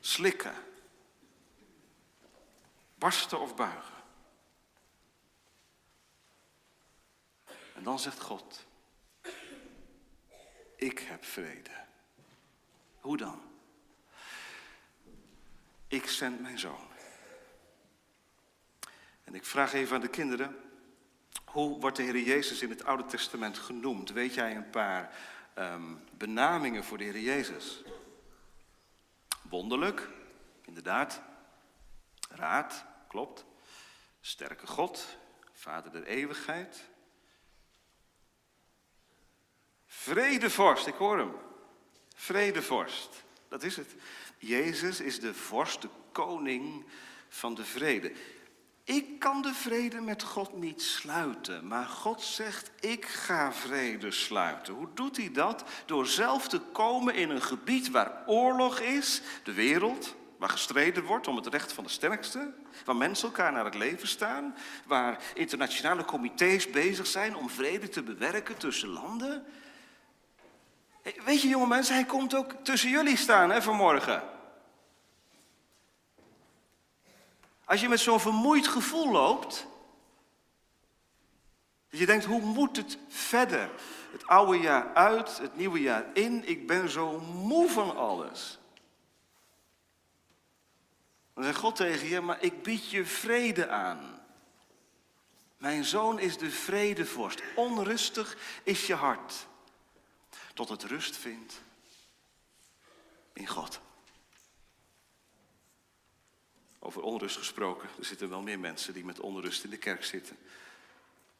Slikken. 0.00 0.54
Barsten 2.94 3.40
of 3.40 3.56
buigen. 3.56 3.99
En 7.80 7.86
dan 7.86 7.98
zegt 7.98 8.20
God, 8.20 8.66
ik 10.76 10.98
heb 10.98 11.24
vrede. 11.24 11.70
Hoe 12.98 13.16
dan? 13.16 13.42
Ik 15.88 16.06
zend 16.06 16.40
mijn 16.40 16.58
zoon. 16.58 16.88
En 19.24 19.34
ik 19.34 19.44
vraag 19.44 19.72
even 19.72 19.94
aan 19.94 20.00
de 20.00 20.08
kinderen, 20.08 20.56
hoe 21.44 21.80
wordt 21.80 21.96
de 21.96 22.02
Heer 22.02 22.18
Jezus 22.18 22.62
in 22.62 22.70
het 22.70 22.84
Oude 22.84 23.04
Testament 23.04 23.58
genoemd? 23.58 24.10
Weet 24.10 24.34
jij 24.34 24.56
een 24.56 24.70
paar 24.70 25.14
um, 25.58 26.04
benamingen 26.12 26.84
voor 26.84 26.98
de 26.98 27.04
Heer 27.04 27.20
Jezus? 27.20 27.82
Wonderlijk, 29.42 30.08
inderdaad. 30.64 31.20
Raad, 32.28 32.84
klopt. 33.08 33.44
Sterke 34.20 34.66
God, 34.66 35.16
Vader 35.52 35.92
der 35.92 36.04
eeuwigheid. 36.04 36.88
Vredevorst, 39.92 40.86
ik 40.86 40.94
hoor 40.94 41.18
hem. 41.18 41.32
Vredevorst, 42.14 43.24
dat 43.48 43.62
is 43.62 43.76
het. 43.76 43.94
Jezus 44.38 45.00
is 45.00 45.20
de 45.20 45.34
vorst, 45.34 45.82
de 45.82 45.88
koning 46.12 46.84
van 47.28 47.54
de 47.54 47.64
vrede. 47.64 48.12
Ik 48.84 49.18
kan 49.18 49.42
de 49.42 49.54
vrede 49.54 50.00
met 50.00 50.22
God 50.22 50.56
niet 50.56 50.82
sluiten, 50.82 51.66
maar 51.66 51.86
God 51.86 52.22
zegt, 52.22 52.70
ik 52.80 53.04
ga 53.04 53.52
vrede 53.52 54.10
sluiten. 54.10 54.74
Hoe 54.74 54.88
doet 54.94 55.16
hij 55.16 55.32
dat? 55.32 55.64
Door 55.86 56.06
zelf 56.06 56.48
te 56.48 56.58
komen 56.58 57.14
in 57.14 57.30
een 57.30 57.42
gebied 57.42 57.90
waar 57.90 58.22
oorlog 58.26 58.80
is, 58.80 59.22
de 59.42 59.52
wereld, 59.52 60.14
waar 60.36 60.48
gestreden 60.48 61.04
wordt 61.04 61.28
om 61.28 61.36
het 61.36 61.46
recht 61.46 61.72
van 61.72 61.84
de 61.84 61.90
sterkste, 61.90 62.52
waar 62.84 62.96
mensen 62.96 63.28
elkaar 63.28 63.52
naar 63.52 63.64
het 63.64 63.74
leven 63.74 64.08
staan, 64.08 64.54
waar 64.86 65.22
internationale 65.34 66.04
comité's 66.04 66.70
bezig 66.70 67.06
zijn 67.06 67.36
om 67.36 67.50
vrede 67.50 67.88
te 67.88 68.02
bewerken 68.02 68.56
tussen 68.56 68.88
landen. 68.88 69.46
Weet 71.02 71.42
je, 71.42 71.48
jonge 71.48 71.66
mensen, 71.66 71.94
hij 71.94 72.04
komt 72.04 72.34
ook 72.34 72.52
tussen 72.62 72.90
jullie 72.90 73.16
staan 73.16 73.50
hè, 73.50 73.62
vanmorgen. 73.62 74.22
Als 77.64 77.80
je 77.80 77.88
met 77.88 78.00
zo'n 78.00 78.20
vermoeid 78.20 78.66
gevoel 78.66 79.10
loopt, 79.10 79.66
dat 81.90 82.00
je 82.00 82.06
denkt, 82.06 82.24
hoe 82.24 82.40
moet 82.40 82.76
het 82.76 82.98
verder? 83.08 83.70
Het 84.12 84.26
oude 84.26 84.58
jaar 84.58 84.94
uit, 84.94 85.38
het 85.38 85.56
nieuwe 85.56 85.80
jaar 85.80 86.04
in, 86.12 86.48
ik 86.48 86.66
ben 86.66 86.88
zo 86.88 87.18
moe 87.20 87.70
van 87.70 87.96
alles. 87.96 88.58
Dan 91.34 91.44
zegt 91.44 91.58
God 91.58 91.76
tegen 91.76 92.08
je, 92.08 92.20
maar 92.20 92.42
ik 92.42 92.62
bied 92.62 92.90
je 92.90 93.04
vrede 93.04 93.68
aan. 93.68 94.20
Mijn 95.56 95.84
zoon 95.84 96.18
is 96.18 96.38
de 96.38 96.50
vredevorst. 96.50 97.42
Onrustig 97.56 98.36
is 98.62 98.86
je 98.86 98.94
hart. 98.94 99.46
Tot 100.54 100.68
het 100.68 100.82
rust 100.82 101.16
vindt 101.16 101.60
in 103.32 103.46
God. 103.46 103.80
Over 106.78 107.02
onrust 107.02 107.36
gesproken, 107.36 107.88
er 107.98 108.04
zitten 108.04 108.28
wel 108.28 108.42
meer 108.42 108.58
mensen 108.58 108.94
die 108.94 109.04
met 109.04 109.20
onrust 109.20 109.64
in 109.64 109.70
de 109.70 109.76
kerk 109.76 110.04
zitten. 110.04 110.36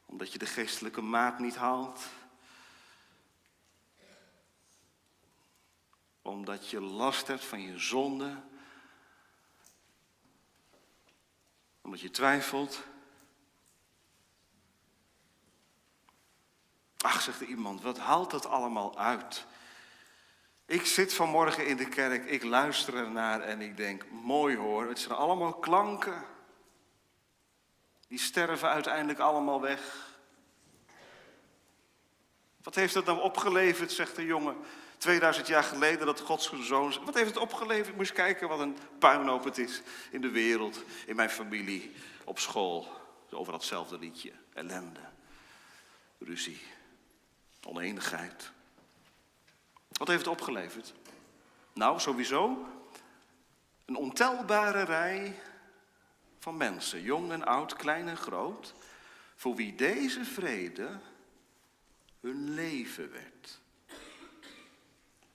Omdat 0.07 0.33
je 0.33 0.39
de 0.39 0.47
geestelijke 0.47 1.01
maat 1.01 1.39
niet 1.39 1.57
haalt. 1.57 2.01
Omdat 6.23 6.69
je 6.69 6.81
last 6.81 7.27
hebt 7.27 7.45
van 7.45 7.61
je 7.61 7.79
zonde. 7.79 8.43
Omdat 11.81 12.01
je 12.01 12.11
twijfelt. 12.11 12.83
Zegt 17.09 17.41
er 17.41 17.47
iemand, 17.47 17.83
wat 17.83 17.99
haalt 17.99 18.31
dat 18.31 18.47
allemaal 18.47 18.99
uit? 18.99 19.47
Ik 20.67 20.87
zit 20.87 21.15
vanmorgen 21.15 21.67
in 21.67 21.77
de 21.77 21.89
kerk, 21.89 22.25
ik 22.25 22.43
luister 22.43 22.95
ernaar 22.95 23.41
en 23.41 23.61
ik 23.61 23.77
denk, 23.77 24.05
mooi 24.11 24.57
hoor, 24.57 24.89
het 24.89 24.99
zijn 24.99 25.15
allemaal 25.15 25.55
klanken. 25.55 26.25
Die 28.09 28.19
sterven 28.19 28.69
uiteindelijk 28.69 29.19
allemaal 29.19 29.61
weg. 29.61 30.09
Wat 32.63 32.75
heeft 32.75 32.95
het 32.95 33.05
nou 33.05 33.21
opgeleverd, 33.21 33.93
zegt 33.93 34.17
de 34.17 34.25
jongen, 34.25 34.57
2000 34.99 35.47
jaar 35.47 35.63
geleden 35.63 36.07
dat 36.07 36.21
Gods 36.21 36.53
zoon. 36.61 36.95
Wat 37.05 37.15
heeft 37.15 37.29
het 37.29 37.39
opgeleverd? 37.39 37.97
Moest 37.97 38.13
kijken 38.13 38.49
wat 38.49 38.61
een 38.61 38.77
puinhoop 38.99 39.45
het 39.45 39.59
is 39.59 39.83
in 40.11 40.21
de 40.21 40.31
wereld, 40.31 40.83
in 41.07 41.17
mijn 41.17 41.31
familie, 41.31 41.95
op 42.25 42.39
school. 42.39 42.89
Over 43.31 43.53
datzelfde 43.53 43.99
liedje. 43.99 44.33
Ellende, 44.53 45.01
ruzie, 46.19 46.61
oneenigheid. 47.67 48.51
Wat 49.89 50.09
heeft 50.09 50.25
het 50.25 50.33
opgeleverd? 50.33 50.95
Nou, 51.73 52.01
sowieso 52.01 52.67
een 53.85 53.97
ontelbare 53.97 54.83
rij 54.83 55.41
van 56.39 56.57
mensen, 56.57 57.03
jong 57.03 57.33
en 57.33 57.45
oud, 57.45 57.75
klein 57.75 58.09
en 58.09 58.17
groot, 58.17 58.75
voor 59.37 59.55
wie 59.55 59.75
deze 59.75 60.25
vrede 60.25 61.01
hun 62.21 62.55
leven 62.55 63.13
werd. 63.13 63.61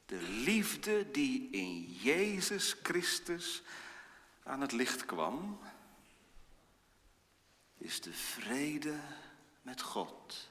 De 0.05 0.21
liefde 0.21 1.11
die 1.11 1.49
in 1.51 1.83
Jezus 1.83 2.75
Christus 2.83 3.63
aan 4.43 4.61
het 4.61 4.71
licht 4.71 5.05
kwam, 5.05 5.59
is 7.77 8.01
de 8.01 8.13
vrede 8.13 8.99
met 9.61 9.81
God. 9.81 10.49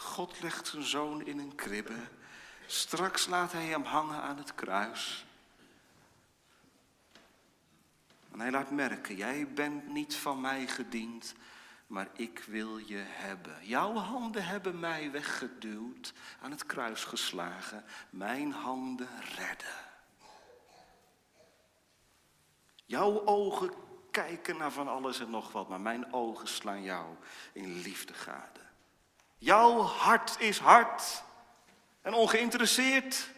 God 0.00 0.40
legt 0.40 0.66
zijn 0.66 0.82
zoon 0.82 1.26
in 1.26 1.38
een 1.38 1.54
kribbe. 1.54 1.98
Straks 2.66 3.26
laat 3.26 3.52
hij 3.52 3.66
hem 3.66 3.82
hangen 3.84 4.22
aan 4.22 4.36
het 4.36 4.54
kruis. 4.54 5.26
En 8.32 8.40
hij 8.40 8.50
laat 8.50 8.70
merken, 8.70 9.16
jij 9.16 9.52
bent 9.52 9.88
niet 9.88 10.14
van 10.16 10.40
mij 10.40 10.66
gediend, 10.66 11.34
maar 11.86 12.08
ik 12.12 12.38
wil 12.46 12.76
je 12.76 13.04
hebben. 13.06 13.66
Jouw 13.66 13.94
handen 13.94 14.44
hebben 14.44 14.80
mij 14.80 15.10
weggeduwd, 15.10 16.12
aan 16.42 16.50
het 16.50 16.66
kruis 16.66 17.04
geslagen. 17.04 17.84
Mijn 18.10 18.52
handen 18.52 19.08
redden. 19.36 19.86
Jouw 22.84 23.24
ogen 23.24 23.70
kijken 24.10 24.56
naar 24.56 24.72
van 24.72 24.88
alles 24.88 25.20
en 25.20 25.30
nog 25.30 25.52
wat, 25.52 25.68
maar 25.68 25.80
mijn 25.80 26.12
ogen 26.12 26.48
slaan 26.48 26.82
jou 26.82 27.14
in 27.52 27.80
liefde 27.80 28.14
gade. 28.14 28.67
Jouw 29.38 29.80
hart 29.80 30.40
is 30.40 30.58
hard 30.58 31.22
en 32.02 32.14
ongeïnteresseerd 32.14 33.30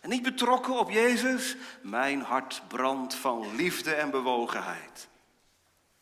en 0.00 0.08
niet 0.08 0.22
betrokken 0.22 0.78
op 0.78 0.90
Jezus. 0.90 1.56
Mijn 1.82 2.22
hart 2.22 2.62
brandt 2.68 3.14
van 3.14 3.54
liefde 3.56 3.94
en 3.94 4.10
bewogenheid. 4.10 5.08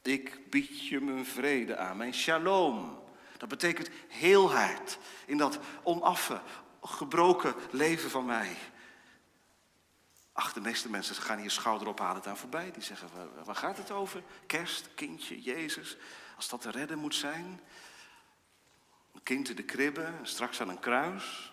Ik 0.02 0.50
bied 0.50 0.86
je 0.86 1.00
mijn 1.00 1.26
vrede 1.26 1.76
aan, 1.76 1.96
mijn 1.96 2.14
shalom. 2.14 2.98
Dat 3.36 3.48
betekent 3.48 3.90
heelheid 4.08 4.98
in 5.26 5.36
dat 5.36 5.58
onaffe, 5.82 6.40
gebroken 6.82 7.54
leven 7.70 8.10
van 8.10 8.24
mij. 8.24 8.56
Ach, 10.32 10.52
de 10.52 10.60
meeste 10.60 10.90
mensen 10.90 11.14
gaan 11.14 11.38
hier 11.38 11.50
schouder 11.50 11.88
ophalen 11.88 12.24
aan 12.24 12.36
voorbij. 12.36 12.70
Die 12.70 12.82
zeggen, 12.82 13.08
waar 13.44 13.54
gaat 13.56 13.76
het 13.76 13.90
over? 13.90 14.22
Kerst, 14.46 14.88
kindje, 14.94 15.42
Jezus. 15.42 15.96
Als 16.36 16.48
dat 16.48 16.60
te 16.60 16.70
redden 16.70 16.98
moet 16.98 17.14
zijn. 17.14 17.60
Een 19.12 19.22
kind 19.22 19.48
in 19.48 19.56
de 19.56 19.64
kribbe, 19.64 20.12
straks 20.22 20.60
aan 20.60 20.68
een 20.68 20.78
kruis. 20.78 21.52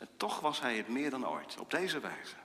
En 0.00 0.08
toch 0.16 0.40
was 0.40 0.60
hij 0.60 0.76
het 0.76 0.88
meer 0.88 1.10
dan 1.10 1.26
ooit, 1.26 1.58
op 1.58 1.70
deze 1.70 2.00
wijze. 2.00 2.36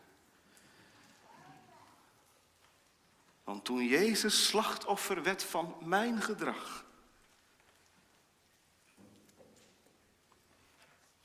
Want 3.43 3.65
toen 3.65 3.85
Jezus 3.85 4.47
slachtoffer 4.47 5.23
werd 5.23 5.43
van 5.43 5.77
mijn 5.79 6.21
gedrag, 6.21 6.85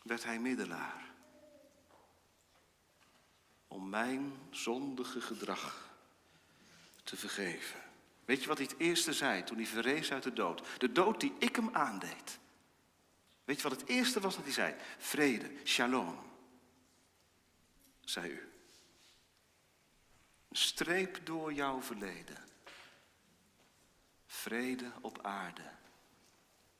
werd 0.02 0.24
hij 0.24 0.38
middelaar 0.38 1.04
om 3.68 3.88
mijn 3.88 4.32
zondige 4.50 5.20
gedrag 5.20 5.90
te 7.04 7.16
vergeven. 7.16 7.81
Weet 8.24 8.42
je 8.42 8.48
wat 8.48 8.58
hij 8.58 8.66
het 8.70 8.78
eerste 8.78 9.12
zei 9.12 9.44
toen 9.44 9.56
hij 9.56 9.66
verrees 9.66 10.12
uit 10.12 10.22
de 10.22 10.32
dood? 10.32 10.62
De 10.78 10.92
dood 10.92 11.20
die 11.20 11.34
ik 11.38 11.56
hem 11.56 11.70
aandeed. 11.72 12.38
Weet 13.44 13.56
je 13.56 13.68
wat 13.68 13.80
het 13.80 13.88
eerste 13.88 14.20
was 14.20 14.34
dat 14.34 14.44
hij 14.44 14.52
zei? 14.52 14.74
Vrede, 14.98 15.50
shalom, 15.64 16.18
zei 18.00 18.30
u. 18.30 18.52
Een 20.48 20.56
streep 20.56 21.20
door 21.24 21.52
jouw 21.52 21.82
verleden. 21.82 22.36
Vrede 24.26 24.90
op 25.00 25.18
aarde. 25.22 25.70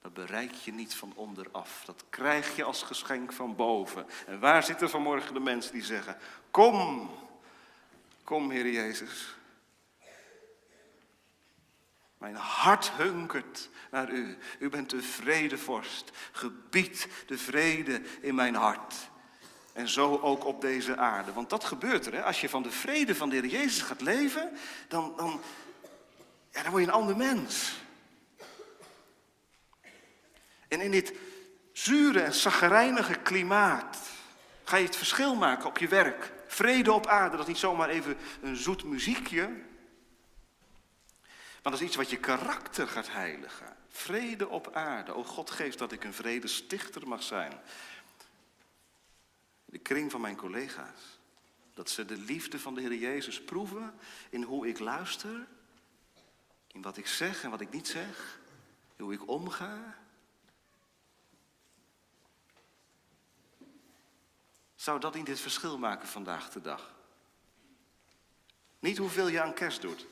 Dat 0.00 0.14
bereik 0.14 0.52
je 0.52 0.72
niet 0.72 0.94
van 0.94 1.12
onderaf. 1.14 1.82
Dat 1.84 2.04
krijg 2.08 2.56
je 2.56 2.64
als 2.64 2.82
geschenk 2.82 3.32
van 3.32 3.56
boven. 3.56 4.06
En 4.26 4.40
waar 4.40 4.62
zitten 4.62 4.90
vanmorgen 4.90 5.34
de 5.34 5.40
mensen 5.40 5.72
die 5.72 5.84
zeggen: 5.84 6.16
Kom, 6.50 7.10
kom, 8.24 8.50
Heer 8.50 8.70
Jezus. 8.70 9.36
Mijn 12.22 12.36
hart 12.36 12.90
hunkert 12.90 13.68
naar 13.90 14.10
u. 14.10 14.38
U 14.58 14.68
bent 14.68 14.90
de 14.90 15.02
vredevorst. 15.02 16.10
Gebied 16.32 17.08
de 17.26 17.38
vrede 17.38 18.02
in 18.20 18.34
mijn 18.34 18.54
hart. 18.54 18.94
En 19.72 19.88
zo 19.88 20.18
ook 20.18 20.44
op 20.44 20.60
deze 20.60 20.96
aarde. 20.96 21.32
Want 21.32 21.50
dat 21.50 21.64
gebeurt 21.64 22.06
er. 22.06 22.12
Hè? 22.12 22.22
Als 22.22 22.40
je 22.40 22.48
van 22.48 22.62
de 22.62 22.70
vrede 22.70 23.14
van 23.14 23.28
de 23.28 23.36
Heer 23.36 23.46
Jezus 23.46 23.82
gaat 23.82 24.00
leven, 24.00 24.50
dan, 24.88 25.14
dan, 25.16 25.40
ja, 26.50 26.62
dan 26.62 26.70
word 26.70 26.82
je 26.82 26.88
een 26.88 26.94
ander 26.94 27.16
mens. 27.16 27.72
En 30.68 30.80
in 30.80 30.90
dit 30.90 31.14
zure 31.72 32.20
en 32.20 32.34
zaggerijnige 32.34 33.14
klimaat 33.14 33.98
ga 34.64 34.76
je 34.76 34.84
het 34.84 34.96
verschil 34.96 35.34
maken 35.34 35.66
op 35.66 35.78
je 35.78 35.88
werk. 35.88 36.32
Vrede 36.46 36.92
op 36.92 37.06
aarde, 37.06 37.30
dat 37.30 37.40
is 37.40 37.52
niet 37.52 37.58
zomaar 37.58 37.88
even 37.88 38.16
een 38.42 38.56
zoet 38.56 38.84
muziekje. 38.84 39.70
Maar 41.62 41.72
dat 41.72 41.80
is 41.80 41.86
iets 41.86 41.96
wat 41.96 42.10
je 42.10 42.18
karakter 42.18 42.88
gaat 42.88 43.10
heiligen. 43.10 43.76
Vrede 43.88 44.48
op 44.48 44.74
aarde. 44.74 45.14
O 45.14 45.24
God 45.24 45.50
geeft 45.50 45.78
dat 45.78 45.92
ik 45.92 46.04
een 46.04 46.14
vredestichter 46.14 47.08
mag 47.08 47.22
zijn. 47.22 47.60
De 49.64 49.78
kring 49.78 50.10
van 50.10 50.20
mijn 50.20 50.36
collega's. 50.36 51.18
Dat 51.74 51.90
ze 51.90 52.04
de 52.04 52.16
liefde 52.16 52.58
van 52.58 52.74
de 52.74 52.80
Heer 52.80 52.94
Jezus 52.94 53.42
proeven 53.42 53.94
in 54.30 54.42
hoe 54.42 54.68
ik 54.68 54.78
luister. 54.78 55.46
In 56.66 56.82
wat 56.82 56.96
ik 56.96 57.06
zeg 57.06 57.42
en 57.42 57.50
wat 57.50 57.60
ik 57.60 57.72
niet 57.72 57.88
zeg. 57.88 58.38
Hoe 58.96 59.12
ik 59.12 59.28
omga. 59.28 59.98
Zou 64.74 65.00
dat 65.00 65.14
niet 65.14 65.28
het 65.28 65.40
verschil 65.40 65.78
maken 65.78 66.08
vandaag 66.08 66.50
de 66.50 66.60
dag? 66.60 66.94
Niet 68.78 68.98
hoeveel 68.98 69.28
je 69.28 69.42
aan 69.42 69.54
kerst 69.54 69.80
doet, 69.80 70.06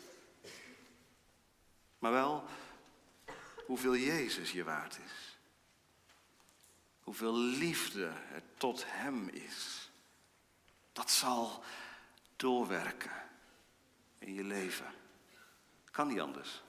maar 2.00 2.12
wel 2.12 2.44
hoeveel 3.66 3.96
Jezus 3.96 4.52
je 4.52 4.64
waard 4.64 4.98
is. 5.04 5.38
Hoeveel 7.00 7.36
liefde 7.36 8.06
er 8.32 8.42
tot 8.56 8.84
Hem 8.86 9.28
is. 9.28 9.90
Dat 10.92 11.10
zal 11.10 11.64
doorwerken 12.36 13.28
in 14.18 14.34
je 14.34 14.44
leven. 14.44 14.92
Kan 15.90 16.08
niet 16.08 16.20
anders. 16.20 16.62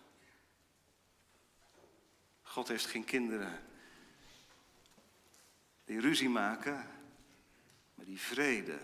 God 2.42 2.68
heeft 2.68 2.86
geen 2.86 3.06
kinderen 3.06 3.66
die 5.86 6.00
ruzie 6.00 6.30
maken 6.30 6.90
maar 8.02 8.06
die 8.06 8.20
vrede 8.20 8.80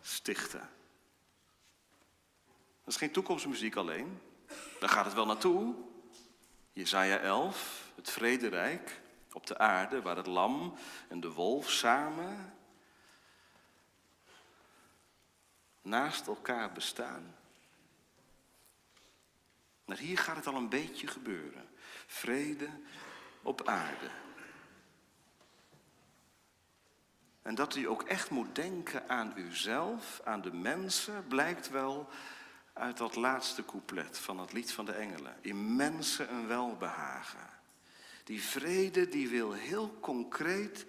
stichten. 0.00 0.70
Dat 2.84 2.94
is 2.94 2.96
geen 2.96 3.12
toekomstmuziek 3.12 3.76
alleen. 3.76 4.20
Daar 4.80 4.88
gaat 4.88 5.04
het 5.04 5.14
wel 5.14 5.26
naartoe. 5.26 5.74
Jezaja 6.72 7.18
11, 7.18 7.90
het 7.94 8.10
vrederijk 8.10 9.00
op 9.32 9.46
de 9.46 9.58
aarde 9.58 10.02
waar 10.02 10.16
het 10.16 10.26
lam 10.26 10.74
en 11.08 11.20
de 11.20 11.32
wolf 11.32 11.70
samen 11.70 12.54
naast 15.82 16.26
elkaar 16.26 16.72
bestaan. 16.72 17.34
Maar 19.84 19.98
hier 19.98 20.18
gaat 20.18 20.36
het 20.36 20.46
al 20.46 20.54
een 20.54 20.68
beetje 20.68 21.06
gebeuren. 21.06 21.68
Vrede 22.06 22.68
op 23.42 23.68
aarde. 23.68 24.10
En 27.42 27.54
dat 27.54 27.76
u 27.76 27.88
ook 27.88 28.02
echt 28.02 28.30
moet 28.30 28.54
denken 28.54 29.08
aan 29.08 29.32
uzelf, 29.36 30.20
aan 30.24 30.40
de 30.40 30.52
mensen, 30.52 31.26
blijkt 31.26 31.68
wel 31.68 32.08
uit 32.76 32.96
dat 32.96 33.16
laatste 33.16 33.64
couplet 33.64 34.18
van 34.18 34.38
het 34.38 34.52
lied 34.52 34.72
van 34.72 34.84
de 34.84 34.92
engelen. 34.92 35.36
In 35.40 35.76
mensen 35.76 36.32
een 36.32 36.46
welbehagen. 36.46 37.48
Die 38.24 38.42
vrede 38.42 39.08
die 39.08 39.28
wil 39.28 39.52
heel 39.52 39.98
concreet 40.00 40.86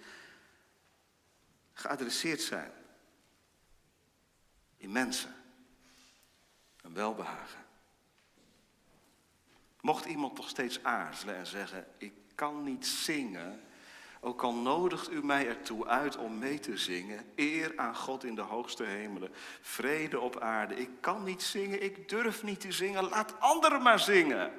geadresseerd 1.72 2.40
zijn. 2.40 2.72
In 4.76 4.92
mensen. 4.92 5.34
Een 6.82 6.94
welbehagen. 6.94 7.66
Mocht 9.80 10.04
iemand 10.04 10.36
nog 10.36 10.48
steeds 10.48 10.82
aarzelen 10.82 11.36
en 11.36 11.46
zeggen, 11.46 11.86
ik 11.98 12.14
kan 12.34 12.62
niet 12.62 12.86
zingen, 12.86 13.60
ook 14.20 14.42
al 14.42 14.54
nodigt 14.54 15.10
u 15.10 15.24
mij 15.24 15.48
ertoe 15.48 15.86
uit 15.86 16.16
om 16.16 16.38
mee 16.38 16.60
te 16.60 16.76
zingen, 16.76 17.32
eer 17.34 17.72
aan 17.76 17.96
God 17.96 18.24
in 18.24 18.34
de 18.34 18.40
hoogste 18.40 18.84
hemelen, 18.84 19.30
vrede 19.60 20.20
op 20.20 20.40
aarde. 20.40 20.74
Ik 20.74 20.90
kan 21.00 21.24
niet 21.24 21.42
zingen, 21.42 21.82
ik 21.82 22.08
durf 22.08 22.42
niet 22.42 22.60
te 22.60 22.72
zingen, 22.72 23.08
laat 23.08 23.40
anderen 23.40 23.82
maar 23.82 24.00
zingen. 24.00 24.52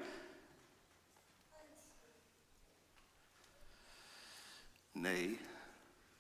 Nee, 4.91 5.39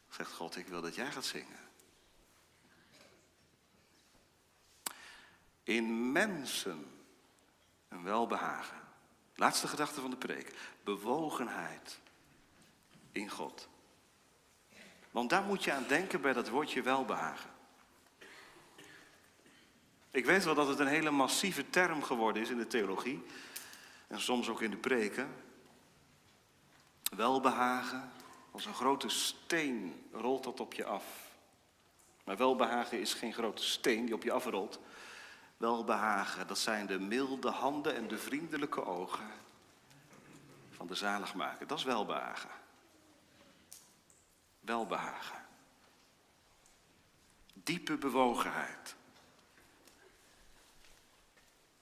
zegt 0.09 0.33
God, 0.33 0.55
ik 0.55 0.67
wil 0.67 0.81
dat 0.81 0.95
jij 0.95 1.11
gaat 1.11 1.25
zingen. 1.25 1.59
In 5.63 6.11
mensen 6.11 7.05
een 7.87 8.03
welbehagen. 8.03 8.77
Laatste 9.35 9.67
gedachte 9.67 10.01
van 10.01 10.09
de 10.09 10.17
preek. 10.17 10.55
Bewogenheid 10.83 11.99
in 13.11 13.29
God. 13.29 13.67
Want 15.11 15.29
daar 15.29 15.43
moet 15.43 15.63
je 15.63 15.71
aan 15.71 15.85
denken 15.87 16.21
bij 16.21 16.33
dat 16.33 16.49
woordje 16.49 16.81
welbehagen. 16.81 17.49
Ik 20.11 20.25
weet 20.25 20.43
wel 20.43 20.55
dat 20.55 20.67
het 20.67 20.79
een 20.79 20.87
hele 20.87 21.11
massieve 21.11 21.69
term 21.69 22.03
geworden 22.03 22.41
is 22.41 22.49
in 22.49 22.57
de 22.57 22.67
theologie. 22.67 23.25
En 24.07 24.21
soms 24.21 24.49
ook 24.49 24.61
in 24.61 24.71
de 24.71 24.77
preken. 24.77 25.35
Welbehagen, 27.15 28.11
als 28.51 28.65
een 28.65 28.73
grote 28.73 29.09
steen 29.09 30.07
rolt 30.11 30.43
dat 30.43 30.59
op 30.59 30.73
je 30.73 30.85
af. 30.85 31.05
Maar 32.23 32.37
welbehagen 32.37 32.99
is 32.99 33.13
geen 33.13 33.33
grote 33.33 33.63
steen 33.63 34.05
die 34.05 34.13
op 34.13 34.23
je 34.23 34.31
afrolt. 34.31 34.79
Welbehagen, 35.57 36.47
dat 36.47 36.57
zijn 36.57 36.85
de 36.85 36.99
milde 36.99 37.49
handen 37.49 37.95
en 37.95 38.07
de 38.07 38.17
vriendelijke 38.17 38.85
ogen 38.85 39.31
van 40.69 40.87
de 40.87 40.95
zaligmaker. 40.95 41.67
Dat 41.67 41.77
is 41.77 41.83
welbehagen. 41.83 42.49
Welbehagen. 44.69 45.45
Diepe 47.53 47.97
bewogenheid. 47.97 48.95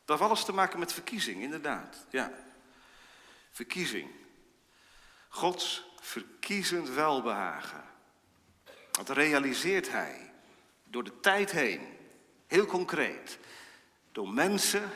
Dat 0.05 0.17
heeft 0.17 0.21
alles 0.21 0.45
te 0.45 0.51
maken 0.51 0.79
met 0.79 0.93
verkiezing, 0.93 1.41
inderdaad. 1.41 2.05
Ja. 2.09 2.31
Verkiezing. 3.51 4.11
Gods 5.29 5.85
verkiezend 5.99 6.89
welbehagen. 6.89 7.83
Dat 8.91 9.09
realiseert 9.09 9.91
hij 9.91 10.33
door 10.83 11.03
de 11.03 11.19
tijd 11.19 11.51
heen, 11.51 11.97
heel 12.45 12.65
concreet. 12.65 13.39
Door 14.11 14.29
mensen 14.29 14.89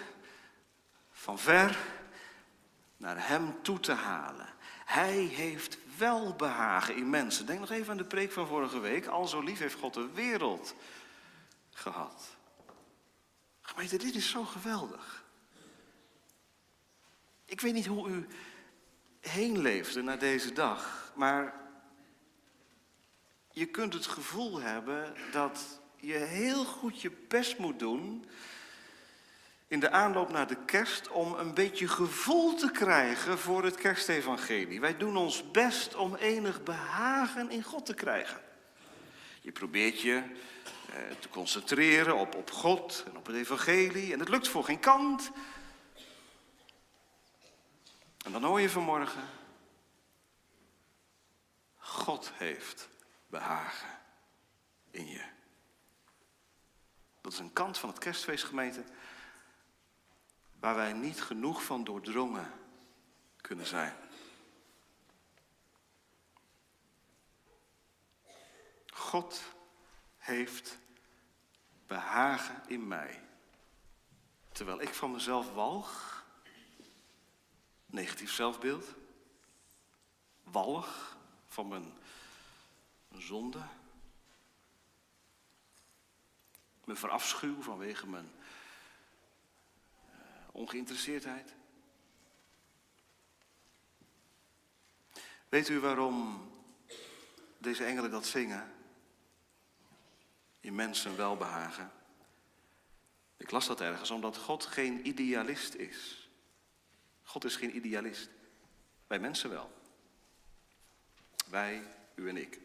van 1.12 1.39
ver 1.39 1.77
naar 2.97 3.27
hem 3.27 3.62
toe 3.62 3.80
te 3.80 3.93
halen. 3.93 4.54
Hij 4.86 5.17
heeft 5.17 5.77
welbehagen 6.01 6.95
in 6.95 7.09
mensen. 7.09 7.45
Denk 7.45 7.59
nog 7.59 7.69
even 7.69 7.91
aan 7.91 7.97
de 7.97 8.05
preek 8.05 8.31
van 8.31 8.47
vorige 8.47 8.79
week. 8.79 9.05
Al 9.05 9.27
zo 9.27 9.41
lief 9.41 9.59
heeft 9.59 9.79
God 9.79 9.93
de 9.93 10.09
wereld 10.13 10.75
gehad. 11.69 12.37
Gemeente, 13.61 13.97
dit 13.97 14.15
is 14.15 14.29
zo 14.29 14.43
geweldig. 14.43 15.25
Ik 17.45 17.61
weet 17.61 17.73
niet 17.73 17.85
hoe 17.85 18.09
u 18.09 18.27
heen 19.19 19.61
leefde 19.61 20.01
naar 20.01 20.19
deze 20.19 20.53
dag, 20.53 21.11
maar 21.15 21.53
je 23.51 23.65
kunt 23.65 23.93
het 23.93 24.05
gevoel 24.05 24.59
hebben 24.59 25.13
dat 25.31 25.79
je 25.95 26.17
heel 26.17 26.65
goed 26.65 27.01
je 27.01 27.11
best 27.11 27.57
moet 27.57 27.79
doen 27.79 28.25
in 29.71 29.79
de 29.79 29.91
aanloop 29.91 30.31
naar 30.31 30.47
de 30.47 30.65
kerst 30.65 31.10
om 31.10 31.34
een 31.34 31.53
beetje 31.53 31.88
gevoel 31.88 32.55
te 32.55 32.71
krijgen 32.71 33.39
voor 33.39 33.63
het 33.63 33.75
kerstevangelie. 33.75 34.79
Wij 34.79 34.97
doen 34.97 35.17
ons 35.17 35.51
best 35.51 35.95
om 35.95 36.15
enig 36.15 36.63
behagen 36.63 37.49
in 37.49 37.63
God 37.63 37.86
te 37.86 37.93
krijgen. 37.93 38.41
Je 39.41 39.51
probeert 39.51 40.01
je 40.01 40.15
eh, 40.15 40.95
te 41.19 41.29
concentreren 41.29 42.15
op, 42.15 42.36
op 42.36 42.51
God 42.51 43.03
en 43.07 43.17
op 43.17 43.25
het 43.25 43.36
evangelie 43.36 44.13
en 44.13 44.19
het 44.19 44.29
lukt 44.29 44.47
voor 44.47 44.63
geen 44.63 44.79
kant. 44.79 45.31
En 48.25 48.31
dan 48.31 48.43
hoor 48.43 48.62
je 48.62 48.69
vanmorgen, 48.69 49.23
God 51.77 52.31
heeft 52.34 52.89
behagen 53.27 53.99
in 54.89 55.07
je. 55.07 55.23
Dat 57.21 57.31
is 57.31 57.39
een 57.39 57.53
kant 57.53 57.77
van 57.77 57.89
het 57.89 57.99
kerstfeestgemeente 57.99 58.84
waar 60.62 60.76
wij 60.76 60.93
niet 60.93 61.21
genoeg 61.21 61.63
van 61.63 61.84
doordrongen 61.84 62.52
kunnen 63.41 63.65
zijn. 63.65 63.95
God 68.93 69.41
heeft 70.17 70.78
behagen 71.88 72.63
in 72.67 72.88
mij. 72.88 73.24
Terwijl 74.52 74.82
ik 74.82 74.93
van 74.93 75.12
mezelf 75.12 75.54
walg, 75.54 76.24
negatief 77.86 78.32
zelfbeeld, 78.32 78.93
walg 80.43 81.17
van 81.47 81.67
mijn, 81.67 81.93
zonde, 83.12 83.62
mijn 86.86 86.97
verafschuw 86.97 87.62
vanwege 87.62 88.08
mijn 88.08 88.32
Ongeïnteresseerdheid. 90.51 91.53
Weet 95.49 95.69
u 95.69 95.79
waarom 95.79 96.49
deze 97.57 97.85
engelen 97.85 98.11
dat 98.11 98.25
zingen? 98.25 98.71
In 100.59 100.75
mensen 100.75 101.17
welbehagen. 101.17 101.91
Ik 103.37 103.51
las 103.51 103.67
dat 103.67 103.81
ergens, 103.81 104.11
omdat 104.11 104.37
God 104.37 104.65
geen 104.65 105.07
idealist 105.07 105.73
is. 105.73 106.29
God 107.23 107.43
is 107.43 107.55
geen 107.55 107.75
idealist. 107.75 108.29
Wij 109.07 109.19
mensen 109.19 109.49
wel. 109.49 109.71
Wij, 111.49 111.83
u 112.15 112.29
en 112.29 112.37
ik. 112.37 112.59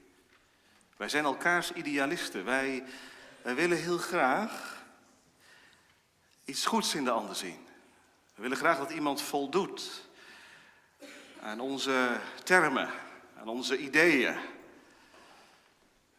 Wij 0.97 1.09
zijn 1.09 1.25
elkaars 1.25 1.73
idealisten. 1.73 2.45
Wij, 2.45 2.85
wij 3.43 3.55
willen 3.55 3.79
heel 3.79 3.99
graag 3.99 4.85
iets 6.45 6.67
goeds 6.67 6.95
in 6.95 7.05
de 7.05 7.11
ander 7.11 7.37
zien. 7.37 7.66
We 8.37 8.43
willen 8.43 8.57
graag 8.57 8.79
dat 8.79 8.91
iemand 8.91 9.23
voldoet 9.23 10.09
aan 11.41 11.61
onze 11.61 12.21
termen, 12.45 12.91
aan 13.37 13.49
onze 13.49 13.79
ideeën. 13.79 14.37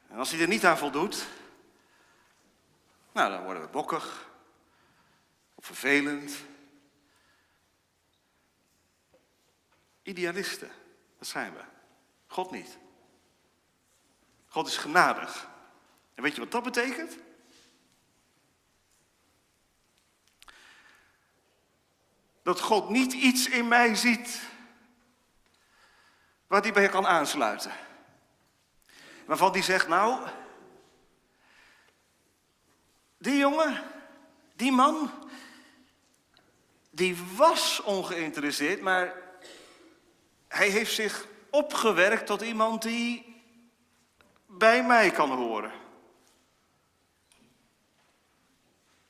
En 0.07 0.17
als 0.17 0.31
hij 0.31 0.41
er 0.41 0.47
niet 0.47 0.65
aan 0.65 0.77
voldoet, 0.77 1.27
nou 3.11 3.31
dan 3.31 3.43
worden 3.43 3.61
we 3.61 3.67
bokkig 3.67 4.29
of 5.55 5.65
vervelend. 5.65 6.33
Idealisten, 10.01 10.71
dat 11.17 11.27
zijn 11.27 11.53
we. 11.53 11.63
God 12.27 12.51
niet. 12.51 12.77
God 14.47 14.67
is 14.67 14.77
genadig. 14.77 15.47
En 16.15 16.23
weet 16.23 16.33
je 16.33 16.41
wat 16.41 16.51
dat 16.51 16.63
betekent? 16.63 17.17
Dat 22.47 22.59
God 22.59 22.89
niet 22.89 23.13
iets 23.13 23.47
in 23.47 23.67
mij 23.67 23.95
ziet 23.95 24.41
waar 26.47 26.61
hij 26.61 26.73
bij 26.73 26.89
kan 26.89 27.07
aansluiten. 27.07 27.71
Waarvan 29.25 29.51
hij 29.51 29.61
zegt, 29.61 29.87
nou, 29.87 30.27
die 33.17 33.37
jongen, 33.37 33.83
die 34.55 34.71
man, 34.71 35.11
die 36.89 37.17
was 37.35 37.81
ongeïnteresseerd, 37.81 38.81
maar 38.81 39.13
hij 40.47 40.69
heeft 40.69 40.93
zich 40.93 41.27
opgewerkt 41.49 42.25
tot 42.25 42.41
iemand 42.41 42.81
die 42.81 43.41
bij 44.45 44.83
mij 44.83 45.11
kan 45.11 45.31
horen. 45.31 45.71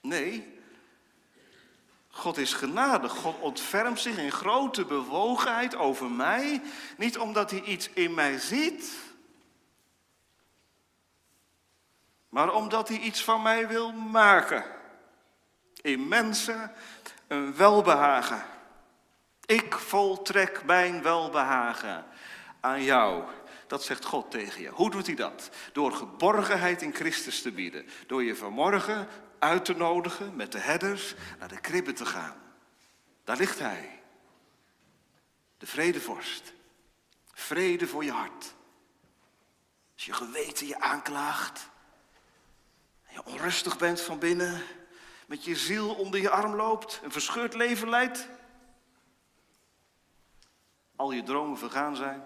Nee, 0.01 0.56
God 2.17 2.37
is 2.37 2.53
genadig. 2.53 3.11
God 3.11 3.39
ontfermt 3.39 3.99
zich 3.99 4.17
in 4.17 4.31
grote 4.31 4.85
bewogenheid 4.85 5.75
over 5.75 6.11
mij. 6.11 6.61
Niet 6.97 7.17
omdat 7.17 7.51
hij 7.51 7.61
iets 7.61 7.89
in 7.93 8.13
mij 8.13 8.37
ziet, 8.37 8.95
maar 12.29 12.53
omdat 12.53 12.87
hij 12.87 12.97
iets 12.97 13.23
van 13.23 13.41
mij 13.41 13.67
wil 13.67 13.91
maken. 13.91 14.63
In 15.81 16.07
mensen 16.07 16.71
een 17.27 17.55
welbehagen. 17.55 18.43
Ik 19.45 19.73
voltrek 19.73 20.63
mijn 20.65 21.01
welbehagen 21.01 22.05
aan 22.59 22.83
jou. 22.83 23.23
Dat 23.67 23.83
zegt 23.83 24.05
God 24.05 24.31
tegen 24.31 24.61
je. 24.61 24.69
Hoe 24.69 24.89
doet 24.89 25.05
hij 25.05 25.15
dat? 25.15 25.49
Door 25.73 25.91
geborgenheid 25.91 26.81
in 26.81 26.93
Christus 26.93 27.41
te 27.41 27.51
bieden. 27.51 27.87
Door 28.07 28.23
je 28.23 28.35
vanmorgen 28.35 29.07
uit 29.39 29.65
te 29.65 29.75
nodigen 29.75 30.35
met 30.35 30.51
de 30.51 30.59
herders 30.59 31.15
naar 31.39 31.47
de 31.47 31.59
kribben 31.59 31.95
te 31.95 32.05
gaan. 32.05 32.41
Daar 33.23 33.37
ligt 33.37 33.59
hij. 33.59 34.03
De 35.57 35.67
vredevorst. 35.67 36.53
Vrede 37.33 37.87
voor 37.87 38.03
je 38.03 38.11
hart. 38.11 38.53
Als 39.93 40.05
je 40.05 40.13
geweten 40.13 40.67
je 40.67 40.79
aanklaagt. 40.79 41.69
En 43.03 43.13
je 43.13 43.25
onrustig 43.25 43.77
bent 43.77 44.01
van 44.01 44.19
binnen. 44.19 44.61
Met 45.27 45.43
je 45.43 45.55
ziel 45.55 45.95
onder 45.95 46.19
je 46.19 46.29
arm 46.29 46.55
loopt. 46.55 46.99
Een 47.03 47.11
verscheurd 47.11 47.53
leven 47.53 47.89
leidt. 47.89 48.27
Al 50.95 51.11
je 51.11 51.23
dromen 51.23 51.57
vergaan 51.57 51.95
zijn. 51.95 52.23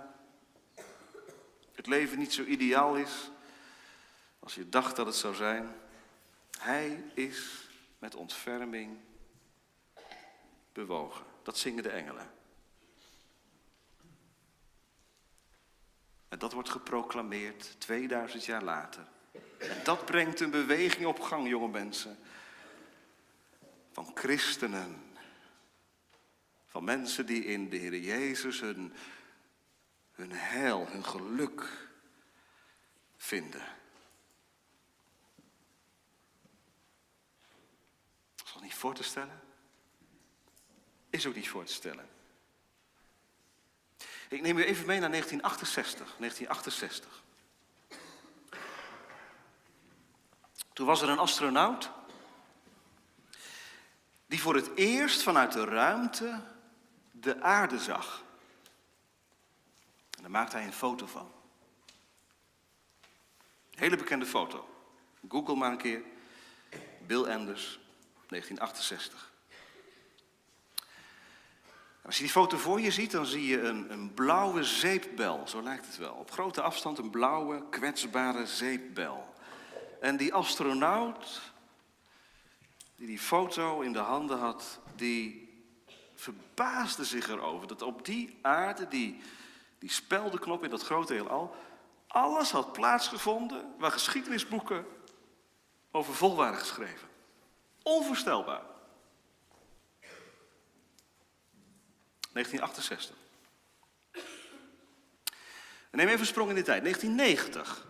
Het 1.73 1.87
leven 1.87 2.17
niet 2.17 2.33
zo 2.33 2.43
ideaal 2.43 2.95
is 2.95 3.31
als 4.39 4.55
je 4.55 4.69
dacht 4.69 4.95
dat 4.95 5.05
het 5.05 5.15
zou 5.15 5.35
zijn. 5.35 5.80
Hij 6.61 7.03
is 7.13 7.67
met 7.99 8.15
ontferming 8.15 8.97
bewogen. 10.73 11.25
Dat 11.43 11.57
zingen 11.57 11.83
de 11.83 11.89
engelen. 11.89 12.31
En 16.29 16.39
dat 16.39 16.53
wordt 16.53 16.69
geproclameerd 16.69 17.75
2000 17.79 18.45
jaar 18.45 18.63
later. 18.63 19.07
En 19.57 19.83
dat 19.83 20.05
brengt 20.05 20.39
een 20.39 20.51
beweging 20.51 21.05
op 21.05 21.19
gang, 21.19 21.47
jonge 21.47 21.67
mensen. 21.67 22.17
Van 23.91 24.11
christenen. 24.13 25.15
Van 26.65 26.83
mensen 26.83 27.25
die 27.25 27.45
in 27.45 27.69
de 27.69 27.77
Heer 27.77 27.99
Jezus 27.99 28.59
hun, 28.59 28.93
hun 30.11 30.31
heil, 30.31 30.87
hun 30.87 31.05
geluk 31.05 31.89
vinden. 33.17 33.79
Is 38.51 38.53
dat 38.53 38.61
niet 38.61 38.70
voor 38.81 38.93
te 38.93 39.03
stellen? 39.03 39.41
Is 41.09 41.25
ook 41.25 41.35
niet 41.35 41.49
voor 41.49 41.65
te 41.65 41.73
stellen. 41.73 42.09
Ik 44.29 44.41
neem 44.41 44.57
u 44.57 44.63
even 44.63 44.85
mee 44.85 44.99
naar 44.99 45.09
1968. 45.09 46.15
1968. 46.17 47.23
Toen 50.73 50.85
was 50.85 51.01
er 51.01 51.09
een 51.09 51.19
astronaut 51.19 51.89
die 54.25 54.41
voor 54.41 54.55
het 54.55 54.75
eerst 54.75 55.21
vanuit 55.21 55.51
de 55.51 55.63
ruimte 55.63 56.43
de 57.11 57.41
aarde 57.41 57.79
zag. 57.79 58.23
En 60.15 60.21
daar 60.21 60.31
maakte 60.31 60.55
hij 60.55 60.65
een 60.65 60.73
foto 60.73 61.05
van. 61.05 61.31
Een 63.71 63.79
hele 63.79 63.97
bekende 63.97 64.25
foto. 64.25 64.69
Google 65.27 65.55
maar 65.55 65.71
een 65.71 65.77
keer. 65.77 66.03
Bill 67.05 67.25
Anders, 67.25 67.79
1968. 68.31 69.31
Als 72.01 72.15
je 72.15 72.23
die 72.23 72.31
foto 72.31 72.57
voor 72.57 72.81
je 72.81 72.91
ziet, 72.91 73.11
dan 73.11 73.25
zie 73.25 73.47
je 73.47 73.61
een, 73.61 73.91
een 73.91 74.13
blauwe 74.13 74.63
zeepbel. 74.63 75.47
Zo 75.47 75.61
lijkt 75.61 75.85
het 75.85 75.97
wel. 75.97 76.13
Op 76.13 76.31
grote 76.31 76.61
afstand 76.61 76.97
een 76.97 77.09
blauwe, 77.09 77.63
kwetsbare 77.69 78.45
zeepbel. 78.45 79.33
En 79.99 80.17
die 80.17 80.33
astronaut, 80.33 81.41
die 82.95 83.07
die 83.07 83.19
foto 83.19 83.81
in 83.81 83.93
de 83.93 83.99
handen 83.99 84.37
had, 84.37 84.79
die 84.95 85.49
verbaasde 86.15 87.05
zich 87.05 87.29
erover 87.29 87.67
dat 87.67 87.81
op 87.81 88.05
die 88.05 88.39
aarde, 88.41 88.87
die, 88.87 89.21
die 89.79 89.91
speldenknop 89.91 90.63
in 90.63 90.69
dat 90.69 90.83
grote 90.83 91.13
heelal, 91.13 91.55
alles 92.07 92.51
had 92.51 92.73
plaatsgevonden 92.73 93.73
waar 93.77 93.91
geschiedenisboeken 93.91 94.85
over 95.91 96.13
vol 96.13 96.35
waren 96.35 96.59
geschreven. 96.59 97.10
Onvoorstelbaar. 97.83 98.61
1968. 102.33 103.15
neem 105.91 106.07
even 106.07 106.19
een 106.19 106.25
sprong 106.25 106.49
in 106.49 106.55
de 106.55 106.61
tijd. 106.61 106.81
1990. 106.81 107.89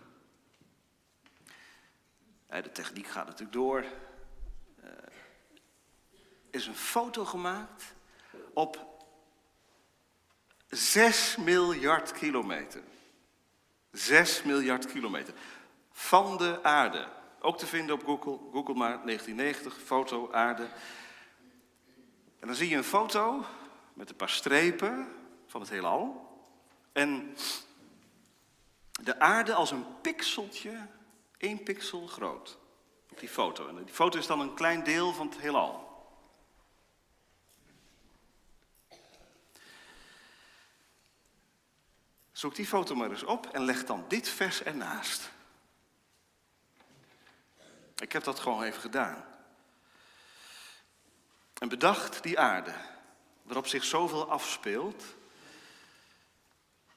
De 2.46 2.72
techniek 2.72 3.06
gaat 3.06 3.26
natuurlijk 3.26 3.52
door. 3.52 3.84
Eh, 4.82 4.90
is 6.50 6.66
een 6.66 6.76
foto 6.76 7.24
gemaakt 7.24 7.94
op 8.52 8.92
6 10.68 11.36
miljard 11.36 12.12
kilometer. 12.12 12.82
6 13.90 14.42
miljard 14.42 14.86
kilometer. 14.86 15.34
Van 15.90 16.36
de 16.36 16.62
aarde. 16.62 17.08
Ook 17.44 17.58
te 17.58 17.66
vinden 17.66 17.94
op 17.94 18.04
Google. 18.04 18.38
Google 18.52 18.74
maar 18.74 19.04
1990, 19.04 19.80
foto 19.84 20.32
aarde. 20.32 20.62
En 22.38 22.46
dan 22.46 22.54
zie 22.54 22.68
je 22.68 22.76
een 22.76 22.84
foto 22.84 23.44
met 23.92 24.10
een 24.10 24.16
paar 24.16 24.28
strepen 24.28 25.08
van 25.46 25.60
het 25.60 25.70
heelal. 25.70 26.30
En 26.92 27.36
de 29.02 29.20
aarde 29.20 29.54
als 29.54 29.70
een 29.70 29.84
pixeltje, 30.00 30.86
één 31.36 31.62
pixel 31.62 32.06
groot. 32.06 32.58
Op 33.10 33.20
die 33.20 33.28
foto. 33.28 33.68
En 33.68 33.84
die 33.84 33.94
foto 33.94 34.18
is 34.18 34.26
dan 34.26 34.40
een 34.40 34.54
klein 34.54 34.84
deel 34.84 35.12
van 35.12 35.26
het 35.26 35.38
heelal. 35.38 35.90
Zoek 42.32 42.54
die 42.54 42.66
foto 42.66 42.94
maar 42.94 43.10
eens 43.10 43.24
op 43.24 43.46
en 43.46 43.64
leg 43.64 43.84
dan 43.84 44.04
dit 44.08 44.28
vers 44.28 44.62
ernaast. 44.62 45.30
Ik 48.02 48.12
heb 48.12 48.24
dat 48.24 48.40
gewoon 48.40 48.62
even 48.62 48.80
gedaan. 48.80 49.24
En 51.58 51.68
bedacht 51.68 52.22
die 52.22 52.38
aarde 52.38 52.74
waarop 53.42 53.66
zich 53.66 53.84
zoveel 53.84 54.30
afspeelt. 54.30 55.04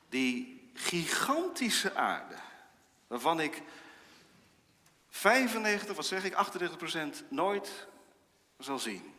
Die 0.09 0.69
gigantische 0.73 1.95
aarde, 1.95 2.35
waarvan 3.07 3.39
ik 3.39 3.61
95, 5.09 5.95
wat 5.95 6.05
zeg 6.05 6.23
ik, 6.23 6.33
38 6.33 6.77
procent 6.77 7.23
nooit 7.29 7.87
zal 8.57 8.79
zien. 8.79 9.13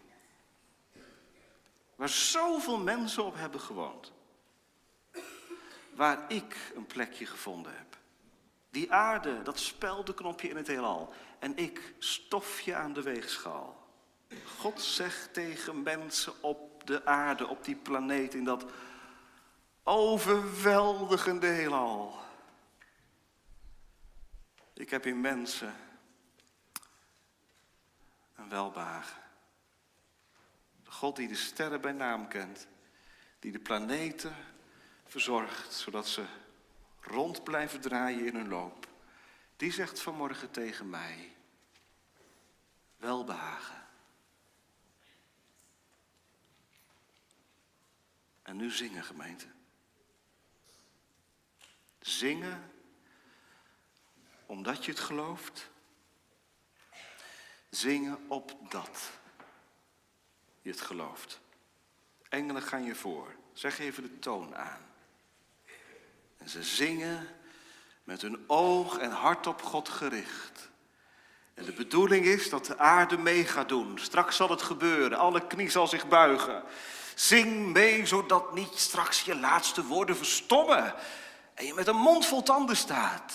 Waar 1.95 2.09
zoveel 2.09 2.79
mensen 2.79 3.25
op 3.25 3.35
hebben 3.35 3.61
gewoond. 3.61 4.13
Waar 5.95 6.33
ik 6.33 6.73
een 6.75 6.87
plekje 6.87 7.27
gevonden 7.27 7.77
heb. 7.77 7.97
Die 8.71 8.93
aarde, 8.93 9.43
dat 9.43 9.59
speldenknopje 9.59 10.49
in 10.49 10.57
het 10.57 10.67
heelal. 10.67 11.15
En 11.47 11.57
ik, 11.57 11.95
stofje 11.99 12.75
aan 12.75 12.93
de 12.93 13.03
weegschaal. 13.03 13.89
God 14.59 14.83
zegt 14.83 15.35
tegen 15.35 15.83
mensen 15.83 16.43
op 16.43 16.87
de 16.87 17.05
aarde, 17.05 17.47
op 17.47 17.65
die 17.65 17.77
planeet, 17.77 18.35
in 18.35 18.45
dat 18.45 18.65
overweldigende 19.83 21.47
heelal. 21.47 22.19
Ik 24.75 24.91
heb 24.91 25.07
in 25.07 25.21
mensen 25.21 25.75
een 28.37 28.49
welbehagen. 28.49 29.23
God 30.85 31.17
die 31.17 31.29
de 31.29 31.35
sterren 31.35 31.81
bij 31.81 31.93
naam 31.93 32.29
kent, 32.29 32.67
die 33.39 33.53
de 33.53 33.59
planeten 33.59 34.37
verzorgt, 35.05 35.73
zodat 35.73 36.09
ze 36.09 36.25
rond 37.01 37.45
blijven 37.45 37.81
draaien 37.81 38.27
in 38.27 38.35
hun 38.35 38.49
loop. 38.49 38.87
Die 39.57 39.73
zegt 39.73 40.01
vanmorgen 40.01 40.51
tegen 40.51 40.91
mij, 40.91 41.36
welbehagen. 42.97 43.87
En 48.43 48.57
nu 48.57 48.71
zingen, 48.71 49.05
gemeente. 49.05 49.47
Zingen 52.01 52.73
omdat 54.47 54.85
je 54.85 54.91
het 54.91 55.01
gelooft. 55.01 55.71
Zingen 57.71 58.25
opdat 58.29 59.11
je 60.63 60.71
het 60.71 60.81
gelooft. 60.81 61.41
Engelen 62.29 62.63
gaan 62.63 62.85
je 62.85 62.95
voor. 62.95 63.35
Zeg 63.53 63.79
even 63.79 64.03
de 64.03 64.19
toon 64.19 64.57
aan. 64.57 64.87
En 66.37 66.49
ze 66.49 66.63
zingen 66.63 67.29
met 68.05 68.23
hun 68.23 68.49
oog 68.49 68.99
en 68.99 69.11
hart 69.11 69.47
op 69.47 69.63
God 69.63 69.89
gericht. 69.89 70.66
En 71.57 71.65
de 71.65 71.73
bedoeling 71.73 72.25
is 72.25 72.51
dat 72.51 72.67
de 72.67 72.79
aarde 72.79 73.19
mee 73.19 73.45
gaat 73.45 73.69
doen. 73.69 73.99
Straks 73.99 74.37
zal 74.37 74.49
het 74.49 74.63
gebeuren. 74.63 75.19
Alle 75.19 75.47
knie 75.47 75.71
zal 75.71 75.87
zich 75.87 76.09
buigen. 76.09 76.63
Zing 77.15 77.73
mee, 77.73 78.07
zodat 78.07 78.55
niet 78.55 78.79
straks 78.79 79.21
je 79.21 79.37
laatste 79.37 79.85
woorden 79.85 80.17
verstommen 80.17 80.95
en 81.55 81.67
je 81.67 81.75
met 81.75 81.87
een 81.87 81.97
mond 81.97 82.27
vol 82.27 82.43
tanden 82.43 82.77
staat. 82.77 83.33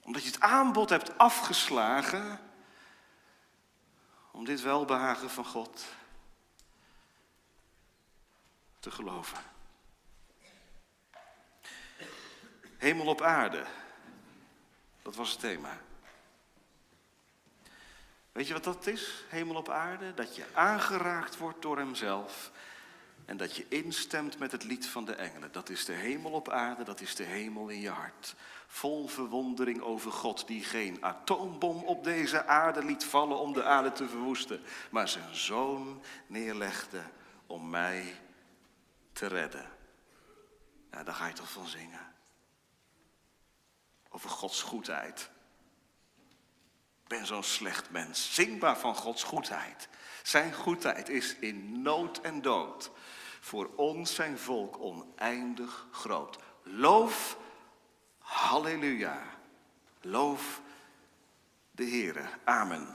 Omdat 0.00 0.22
je 0.22 0.30
het 0.30 0.40
aanbod 0.40 0.90
hebt 0.90 1.18
afgeslagen 1.18 2.40
om 4.30 4.44
dit 4.44 4.60
welbehagen 4.60 5.30
van 5.30 5.44
God 5.44 5.84
te 8.80 8.90
geloven. 8.90 9.38
Hemel 12.76 13.06
op 13.06 13.22
aarde, 13.22 13.66
dat 15.02 15.16
was 15.16 15.30
het 15.30 15.40
thema. 15.40 15.80
Weet 18.32 18.46
je 18.46 18.52
wat 18.52 18.64
dat 18.64 18.86
is, 18.86 19.24
hemel 19.28 19.56
op 19.56 19.68
aarde? 19.68 20.14
Dat 20.14 20.36
je 20.36 20.44
aangeraakt 20.52 21.36
wordt 21.36 21.62
door 21.62 21.78
Hemzelf 21.78 22.50
en 23.24 23.36
dat 23.36 23.56
je 23.56 23.66
instemt 23.68 24.38
met 24.38 24.52
het 24.52 24.64
lied 24.64 24.86
van 24.86 25.04
de 25.04 25.14
engelen. 25.14 25.52
Dat 25.52 25.68
is 25.68 25.84
de 25.84 25.92
hemel 25.92 26.30
op 26.30 26.48
aarde, 26.48 26.84
dat 26.84 27.00
is 27.00 27.14
de 27.14 27.22
hemel 27.22 27.68
in 27.68 27.80
je 27.80 27.90
hart. 27.90 28.34
Vol 28.66 29.08
verwondering 29.08 29.80
over 29.80 30.12
God 30.12 30.46
die 30.46 30.64
geen 30.64 31.04
atoombom 31.04 31.82
op 31.84 32.04
deze 32.04 32.46
aarde 32.46 32.84
liet 32.84 33.04
vallen 33.04 33.38
om 33.38 33.52
de 33.52 33.64
aarde 33.64 33.92
te 33.92 34.08
verwoesten, 34.08 34.60
maar 34.90 35.08
zijn 35.08 35.34
zoon 35.34 36.02
neerlegde 36.26 37.02
om 37.46 37.70
mij 37.70 38.14
te 39.12 39.26
redden. 39.26 39.70
Ja, 40.90 41.02
daar 41.02 41.14
ga 41.14 41.26
je 41.26 41.32
toch 41.32 41.50
van 41.50 41.66
zingen. 41.66 42.09
Over 44.10 44.30
Gods 44.30 44.62
goedheid. 44.62 45.30
Ik 47.02 47.08
ben 47.08 47.26
zo'n 47.26 47.42
slecht 47.42 47.90
mens. 47.90 48.34
Zingbaar 48.34 48.78
van 48.78 48.94
Gods 48.94 49.22
goedheid. 49.22 49.88
Zijn 50.22 50.54
goedheid 50.54 51.08
is 51.08 51.36
in 51.36 51.82
nood 51.82 52.20
en 52.20 52.42
dood 52.42 52.90
voor 53.40 53.70
ons 53.76 54.14
zijn 54.14 54.38
volk 54.38 54.78
oneindig 54.80 55.86
groot. 55.90 56.38
Loof, 56.62 57.38
halleluja. 58.18 59.22
Loof 60.00 60.60
de 61.70 61.84
Heere. 61.84 62.24
Amen. 62.44 62.88